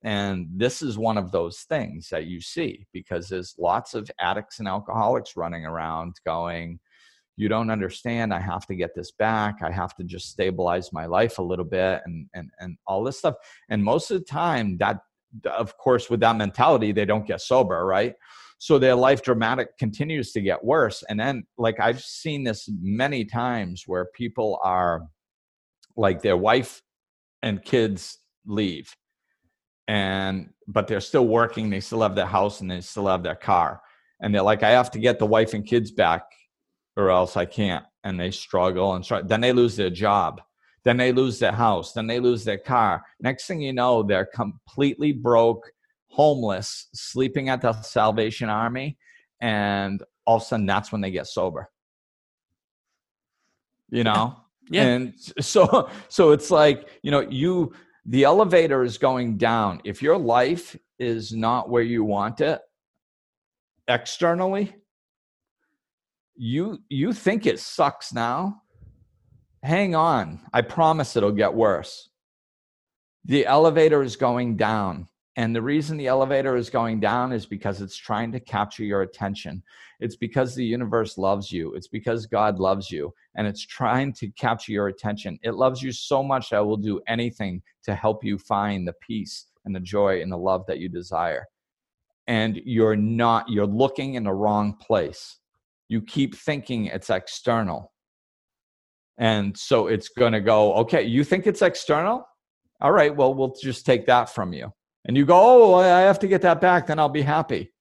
And 0.03 0.47
this 0.55 0.81
is 0.83 0.97
one 0.97 1.19
of 1.19 1.31
those 1.31 1.61
things 1.61 2.09
that 2.11 2.27
you 2.27 2.41
see 2.41 2.87
because 2.93 3.29
there's 3.29 3.55
lots 3.59 3.95
of 3.95 4.11
addicts 4.19 4.59
and 4.59 4.67
alcoholics 4.67 5.37
running 5.37 5.67
around 5.67 6.17
going, 6.25 6.81
you 7.37 7.49
don't 7.49 7.71
understand. 7.71 8.35
I 8.35 8.41
have 8.41 8.67
to 8.67 8.75
get 8.75 8.95
this 8.95 9.13
back. 9.13 9.63
I 9.63 9.71
have 9.71 9.95
to 9.97 10.05
just 10.05 10.29
stabilize 10.31 10.93
my 10.93 11.07
life 11.07 11.39
a 11.39 11.43
little 11.43 11.65
bit 11.65 12.03
and, 12.05 12.27
and, 12.35 12.51
and 12.59 12.77
all 12.87 13.05
this 13.05 13.19
stuff. 13.19 13.35
And 13.69 13.85
most 13.85 14.11
of 14.11 14.19
the 14.19 14.25
time, 14.25 14.77
that, 14.79 15.01
of 15.45 15.77
course, 15.77 16.11
with 16.11 16.21
that 16.21 16.37
mentality, 16.37 16.93
they 16.93 17.05
don't 17.05 17.27
get 17.27 17.41
sober, 17.41 17.85
right? 17.85 18.15
So 18.59 18.79
their 18.79 18.95
life 18.95 19.23
dramatic 19.23 19.79
continues 19.79 20.33
to 20.33 20.41
get 20.41 20.63
worse. 20.63 21.03
And 21.09 21.19
then, 21.19 21.45
like, 21.57 21.81
I've 21.81 22.03
seen 22.03 22.45
this 22.45 22.69
many 22.81 23.25
times 23.25 23.85
where 23.87 24.07
people 24.15 24.61
are 24.63 25.07
like 25.97 26.21
their 26.23 26.37
wife 26.37 26.83
and 27.43 27.65
kids 27.65 28.19
leave 28.47 28.95
and 29.89 30.51
but 30.69 30.87
they're 30.87 31.01
still 31.01 31.27
working 31.27 31.69
they 31.69 31.81
still 31.81 32.01
have 32.01 32.15
their 32.15 32.27
house 32.27 32.61
and 32.61 32.71
they 32.71 32.81
still 32.81 33.07
have 33.07 33.23
their 33.23 33.35
car 33.35 33.81
and 34.21 34.35
they're 34.35 34.43
like 34.43 34.63
i 34.63 34.71
have 34.71 34.91
to 34.91 34.99
get 34.99 35.19
the 35.19 35.27
wife 35.27 35.53
and 35.53 35.67
kids 35.67 35.91
back 35.91 36.23
or 36.97 37.11
else 37.11 37.37
i 37.37 37.45
can't 37.45 37.85
and 38.05 38.19
they 38.19 38.31
struggle 38.31 38.95
and 38.95 39.05
then 39.29 39.41
they 39.41 39.53
lose 39.53 39.77
their 39.77 39.91
job 39.91 40.41
then 40.85 40.97
they 40.97 41.13
lose 41.13 41.39
their 41.39 41.53
house 41.53 41.93
then 41.93 42.07
they 42.07 42.21
lose 42.21 42.45
their 42.45 42.59
car 42.59 43.03
next 43.21 43.47
thing 43.47 43.61
you 43.61 43.73
know 43.73 44.03
they're 44.03 44.27
completely 44.27 45.13
broke 45.13 45.71
homeless 46.09 46.89
sleeping 46.93 47.49
at 47.49 47.61
the 47.61 47.73
salvation 47.83 48.49
army 48.49 48.97
and 49.41 50.03
all 50.27 50.37
of 50.37 50.43
a 50.43 50.45
sudden 50.45 50.67
that's 50.67 50.93
when 50.93 51.01
they 51.01 51.11
get 51.11 51.27
sober 51.27 51.69
you 53.91 54.05
know 54.05 54.37
yeah. 54.71 54.85
and 54.85 55.15
so 55.41 55.89
so 56.09 56.33
it's 56.33 56.51
like 56.51 56.89
you 57.03 57.11
know 57.11 57.21
you 57.21 57.73
the 58.07 58.25
elevator 58.25 58.83
is 58.83 58.99
going 58.99 59.37
down. 59.37 59.81
If 59.85 60.03
your 60.03 60.19
life 60.19 60.77
is 60.99 61.33
not 61.33 61.69
where 61.71 61.83
you 61.83 62.05
want 62.05 62.41
it 62.41 62.61
externally, 63.89 64.75
you 66.35 66.79
you 66.89 67.13
think 67.13 67.47
it 67.47 67.61
sucks 67.61 68.13
now. 68.13 68.63
Hang 69.63 69.95
on. 69.95 70.41
I 70.53 70.63
promise 70.63 71.17
it'll 71.17 71.33
get 71.33 71.53
worse. 71.53 72.09
The 73.25 73.47
elevator 73.47 74.03
is 74.03 74.17
going 74.17 74.57
down. 74.57 75.09
And 75.37 75.55
the 75.55 75.63
reason 75.63 75.97
the 75.97 76.09
elevator 76.09 76.57
is 76.57 76.71
going 76.71 77.01
down 77.01 77.33
is 77.33 77.47
because 77.47 77.81
it's 77.81 77.97
trying 77.97 78.33
to 78.33 78.41
capture 78.41 78.85
your 78.85 79.03
attention. 79.03 79.63
It's 80.01 80.17
because 80.17 80.55
the 80.55 80.65
universe 80.65 81.19
loves 81.19 81.53
you. 81.53 81.75
It's 81.75 81.89
because 81.89 82.27
God 82.27 82.59
loves 82.59 82.91
you 82.91 83.15
and 83.37 83.47
it's 83.47 83.65
trying 83.65 84.13
to 84.15 84.31
capture 84.33 84.73
your 84.73 84.89
attention. 84.89 85.39
It 85.43 85.55
loves 85.55 85.83
you 85.83 85.93
so 85.93 86.23
much 86.23 86.51
that 86.51 86.59
it 86.59 86.65
will 86.65 86.77
do 86.77 87.01
anything 87.07 87.63
to 87.85 87.95
help 87.95 88.25
you 88.25 88.39
find 88.39 88.89
the 88.89 88.95
peace 88.95 89.47
and 89.65 89.75
the 89.75 89.81
joy 89.81 90.21
and 90.21 90.33
the 90.33 90.37
love 90.37 90.65
that 90.67 90.79
you 90.79 90.89
desire. 90.89 91.47
And 92.27 92.61
you're 92.65 92.97
not, 92.97 93.49
you're 93.49 93.67
looking 93.67 94.15
in 94.15 94.25
the 94.25 94.33
wrong 94.33 94.75
place. 94.75 95.39
You 95.89 96.01
keep 96.03 96.35
thinking 96.35 96.87
it's 96.87 97.11
external. 97.11 97.93
And 99.21 99.57
so 99.57 99.87
it's 99.87 100.09
going 100.09 100.33
to 100.33 100.41
go, 100.41 100.75
okay, 100.75 101.03
you 101.03 101.23
think 101.25 101.47
it's 101.47 101.63
external? 101.63 102.27
All 102.81 102.93
right, 102.93 103.15
well, 103.15 103.35
we'll 103.35 103.55
just 103.63 103.85
take 103.85 104.07
that 104.07 104.31
from 104.31 104.55
you 104.55 104.73
and 105.07 105.17
you 105.17 105.27
go, 105.27 105.39
oh, 105.39 105.75
I 105.75 106.01
have 106.01 106.19
to 106.21 106.27
get 106.27 106.43
that 106.43 106.61
back, 106.61 106.87
then 106.87 106.99
I'll 106.99 107.11
be 107.11 107.23
happy. 107.23 107.73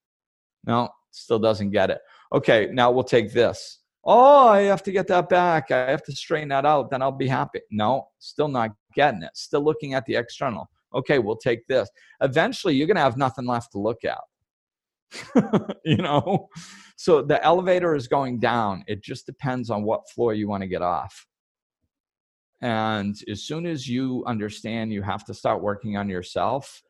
No, 0.65 0.89
still 1.11 1.39
doesn't 1.39 1.71
get 1.71 1.89
it. 1.89 1.99
Okay, 2.33 2.69
now 2.73 2.91
we'll 2.91 3.03
take 3.03 3.31
this. 3.31 3.79
Oh, 4.03 4.49
I 4.49 4.61
have 4.61 4.83
to 4.83 4.91
get 4.91 5.07
that 5.07 5.29
back. 5.29 5.71
I 5.71 5.89
have 5.91 6.03
to 6.03 6.11
straighten 6.11 6.49
that 6.49 6.65
out, 6.65 6.89
then 6.89 7.01
I'll 7.01 7.11
be 7.11 7.27
happy. 7.27 7.61
No, 7.71 8.07
still 8.19 8.49
not 8.49 8.71
getting 8.93 9.23
it. 9.23 9.31
Still 9.35 9.63
looking 9.63 9.93
at 9.93 10.05
the 10.05 10.15
external. 10.15 10.69
Okay, 10.93 11.19
we'll 11.19 11.37
take 11.37 11.65
this. 11.67 11.89
Eventually, 12.21 12.75
you're 12.75 12.87
going 12.87 12.95
to 12.95 13.01
have 13.01 13.17
nothing 13.17 13.45
left 13.45 13.71
to 13.73 13.79
look 13.79 13.99
at. 14.03 14.19
you 15.85 15.97
know? 15.97 16.49
So 16.97 17.21
the 17.21 17.43
elevator 17.43 17.95
is 17.95 18.07
going 18.07 18.39
down. 18.39 18.83
It 18.87 19.03
just 19.03 19.25
depends 19.25 19.69
on 19.69 19.83
what 19.83 20.09
floor 20.09 20.33
you 20.33 20.47
want 20.47 20.63
to 20.63 20.67
get 20.67 20.81
off. 20.81 21.25
And 22.61 23.15
as 23.29 23.43
soon 23.43 23.65
as 23.65 23.87
you 23.87 24.23
understand 24.27 24.91
you 24.91 25.01
have 25.01 25.23
to 25.25 25.33
start 25.33 25.61
working 25.61 25.97
on 25.97 26.09
yourself, 26.09 26.81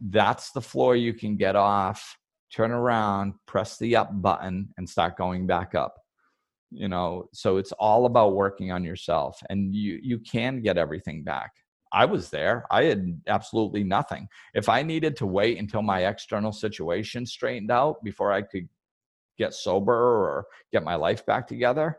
that's 0.00 0.50
the 0.52 0.60
floor 0.60 0.96
you 0.96 1.14
can 1.14 1.36
get 1.36 1.56
off 1.56 2.16
turn 2.52 2.70
around 2.70 3.32
press 3.46 3.78
the 3.78 3.96
up 3.96 4.10
button 4.20 4.68
and 4.76 4.86
start 4.86 5.16
going 5.16 5.46
back 5.46 5.74
up 5.74 5.94
you 6.72 6.88
know? 6.88 7.28
So 7.32 7.58
it's 7.58 7.72
all 7.72 8.06
about 8.06 8.34
working 8.34 8.72
on 8.72 8.82
yourself 8.82 9.40
and 9.50 9.74
you 9.74 10.00
you 10.02 10.18
can 10.18 10.62
get 10.62 10.78
everything 10.78 11.22
back. 11.22 11.52
I 11.92 12.06
was 12.06 12.30
there. 12.30 12.64
I 12.70 12.84
had 12.84 13.20
absolutely 13.28 13.84
nothing. 13.84 14.26
If 14.54 14.68
i 14.68 14.82
needed 14.82 15.16
to 15.16 15.26
wait 15.26 15.58
until 15.58 15.82
my 15.82 16.06
external 16.06 16.52
situation 16.52 17.26
straightened 17.26 17.70
out 17.70 18.02
before 18.02 18.32
i 18.32 18.42
could 18.42 18.68
get 19.38 19.54
sober 19.54 19.92
or 19.92 20.46
get 20.72 20.82
my 20.84 20.94
life 20.94 21.24
back 21.26 21.46
together 21.46 21.98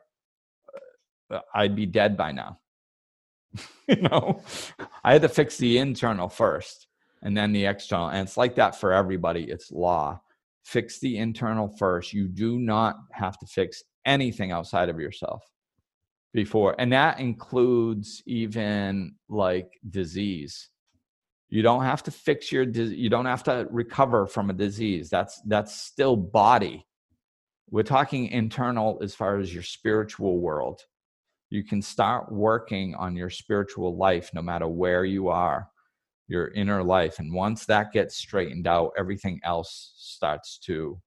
uh, 1.32 1.40
i'd 1.56 1.76
be 1.76 1.86
dead 1.86 2.16
by 2.16 2.32
now 2.32 2.60
you 3.88 3.96
know 3.98 4.42
i 5.04 5.14
had 5.14 5.22
to 5.22 5.30
fix 5.30 5.58
the 5.58 5.78
internal 5.78 6.30
first 6.30 6.88
and 7.24 7.36
then 7.36 7.54
the 7.54 7.66
external. 7.66 8.10
And 8.10 8.28
it's 8.28 8.38
like 8.38 8.56
that 8.56 8.76
for 8.76 8.94
everybody. 8.94 9.46
It's 9.46 9.72
law. 9.72 10.22
Fix 10.64 11.00
the 11.00 11.18
internal 11.18 11.70
first. 11.70 12.14
You 12.14 12.28
do 12.28 12.60
not 12.60 12.98
have 13.12 13.38
to 13.40 13.46
fix 13.48 13.82
anything 14.06 14.52
outside 14.52 14.90
of 14.90 15.00
yourself 15.00 15.44
before. 16.34 16.76
And 16.78 16.92
that 16.92 17.20
includes 17.20 18.22
even 18.26 19.16
like 19.30 19.80
disease. 19.90 20.70
You 21.50 21.62
don't 21.62 21.84
have 21.84 22.04
to 22.04 22.12
fix 22.12 22.52
your 22.52 22.64
you 22.64 23.10
don't 23.10 23.26
have 23.26 23.44
to 23.44 23.68
recover 23.70 24.26
from 24.26 24.50
a 24.50 24.54
disease. 24.54 25.10
That's 25.10 25.40
that's 25.46 25.76
still 25.76 26.16
body. 26.16 26.86
We're 27.70 27.84
talking 27.84 28.28
internal 28.28 29.00
as 29.02 29.16
far 29.16 29.38
as 29.38 29.54
your 29.54 29.64
spiritual 29.64 30.40
world. 30.40 30.82
You 31.54 31.64
can 31.64 31.84
start 31.84 32.32
working 32.32 32.96
on 32.96 33.16
your 33.16 33.30
spiritual 33.30 33.96
life 33.96 34.32
no 34.34 34.42
matter 34.42 34.68
where 34.68 35.06
you 35.06 35.28
are 35.28 35.70
your 36.28 36.48
inner 36.54 36.84
life 36.84 37.20
and 37.20 37.32
once 37.32 37.68
that 37.68 37.92
gets 37.92 38.16
straightened 38.16 38.66
out 38.66 38.92
everything 38.98 39.40
else 39.44 39.94
starts 39.98 40.58
to 40.58 41.00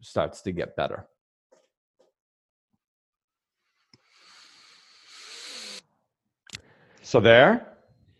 starts 0.00 0.40
to 0.40 0.50
get 0.50 0.74
better. 0.76 1.06
So 7.02 7.20
there 7.20 7.76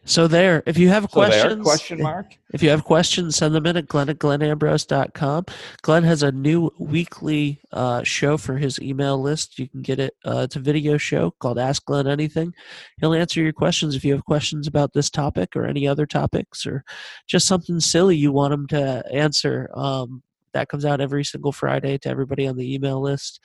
so 0.08 0.26
there, 0.26 0.62
if 0.66 0.78
you 0.78 0.88
have 0.88 1.04
so 1.04 1.08
questions, 1.08 1.54
there, 1.54 1.62
question 1.62 2.02
mark. 2.02 2.36
If 2.54 2.62
you 2.62 2.70
have 2.70 2.84
questions, 2.84 3.36
send 3.36 3.54
them 3.54 3.66
in 3.66 3.76
at 3.76 3.86
glenn 3.86 4.08
at 4.08 4.18
glennambrose.com. 4.18 5.44
Glenn 5.82 6.02
has 6.04 6.22
a 6.22 6.32
new 6.32 6.70
weekly 6.78 7.60
uh, 7.72 8.02
show 8.02 8.38
for 8.38 8.56
his 8.56 8.80
email 8.80 9.20
list. 9.20 9.58
You 9.58 9.68
can 9.68 9.82
get 9.82 10.00
it. 10.00 10.14
Uh, 10.24 10.38
it's 10.44 10.56
a 10.56 10.60
video 10.60 10.96
show 10.96 11.32
called 11.40 11.58
Ask 11.58 11.84
Glenn 11.84 12.06
Anything. 12.06 12.54
He'll 13.00 13.12
answer 13.12 13.42
your 13.42 13.52
questions 13.52 13.94
if 13.94 14.04
you 14.04 14.14
have 14.14 14.24
questions 14.24 14.66
about 14.66 14.94
this 14.94 15.10
topic 15.10 15.54
or 15.54 15.66
any 15.66 15.86
other 15.86 16.06
topics 16.06 16.66
or 16.66 16.84
just 17.26 17.46
something 17.46 17.78
silly 17.78 18.16
you 18.16 18.32
want 18.32 18.54
him 18.54 18.66
to 18.68 19.04
answer. 19.12 19.70
Um, 19.74 20.22
that 20.54 20.68
comes 20.68 20.86
out 20.86 21.02
every 21.02 21.24
single 21.24 21.52
Friday 21.52 21.98
to 21.98 22.08
everybody 22.08 22.46
on 22.46 22.56
the 22.56 22.74
email 22.74 23.00
list 23.00 23.40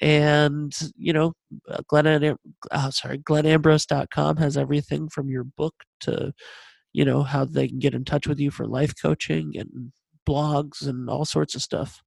and 0.00 0.72
you 0.96 1.12
know 1.12 1.32
uh, 1.68 1.78
glenn 1.88 2.36
uh, 2.70 2.90
sorry 2.90 3.18
glennambrose.com 3.18 4.36
has 4.36 4.56
everything 4.56 5.08
from 5.08 5.28
your 5.28 5.42
book 5.42 5.74
to 5.98 6.32
you 6.92 7.04
know 7.04 7.22
how 7.22 7.44
they 7.44 7.68
can 7.68 7.78
get 7.78 7.94
in 7.94 8.04
touch 8.04 8.26
with 8.26 8.38
you 8.38 8.50
for 8.50 8.66
life 8.66 8.92
coaching 9.00 9.52
and 9.56 9.92
blogs 10.28 10.86
and 10.86 11.08
all 11.08 11.24
sorts 11.24 11.54
of 11.54 11.62
stuff. 11.62 12.02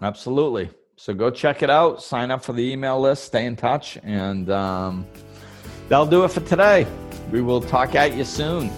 Absolutely. 0.00 0.70
So 0.96 1.14
go 1.14 1.30
check 1.30 1.62
it 1.62 1.70
out 1.70 2.02
sign 2.02 2.30
up 2.30 2.44
for 2.44 2.52
the 2.52 2.62
email 2.62 3.00
list 3.00 3.24
stay 3.24 3.46
in 3.46 3.56
touch 3.56 3.98
and 4.02 4.50
um, 4.50 5.06
that'll 5.88 6.06
do 6.06 6.24
it 6.24 6.28
for 6.28 6.40
today. 6.40 6.86
We 7.30 7.40
will 7.40 7.60
talk 7.60 7.94
at 7.94 8.14
you 8.14 8.24
soon. 8.24 8.70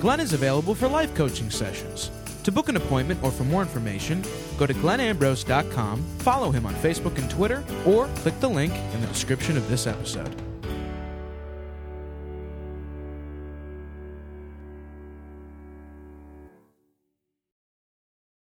Glenn 0.00 0.20
is 0.20 0.32
available 0.32 0.74
for 0.74 0.88
life 0.88 1.14
coaching 1.14 1.50
sessions 1.50 2.10
to 2.50 2.54
book 2.54 2.68
an 2.68 2.76
appointment 2.76 3.22
or 3.22 3.30
for 3.30 3.44
more 3.44 3.62
information, 3.62 4.24
go 4.58 4.66
to 4.66 4.74
glennambrose.com, 4.74 6.02
follow 6.18 6.50
him 6.50 6.66
on 6.66 6.74
Facebook 6.74 7.16
and 7.18 7.30
Twitter, 7.30 7.64
or 7.86 8.08
click 8.16 8.38
the 8.40 8.48
link 8.48 8.74
in 8.92 9.00
the 9.00 9.06
description 9.06 9.56
of 9.56 9.68
this 9.68 9.86
episode. 9.86 10.49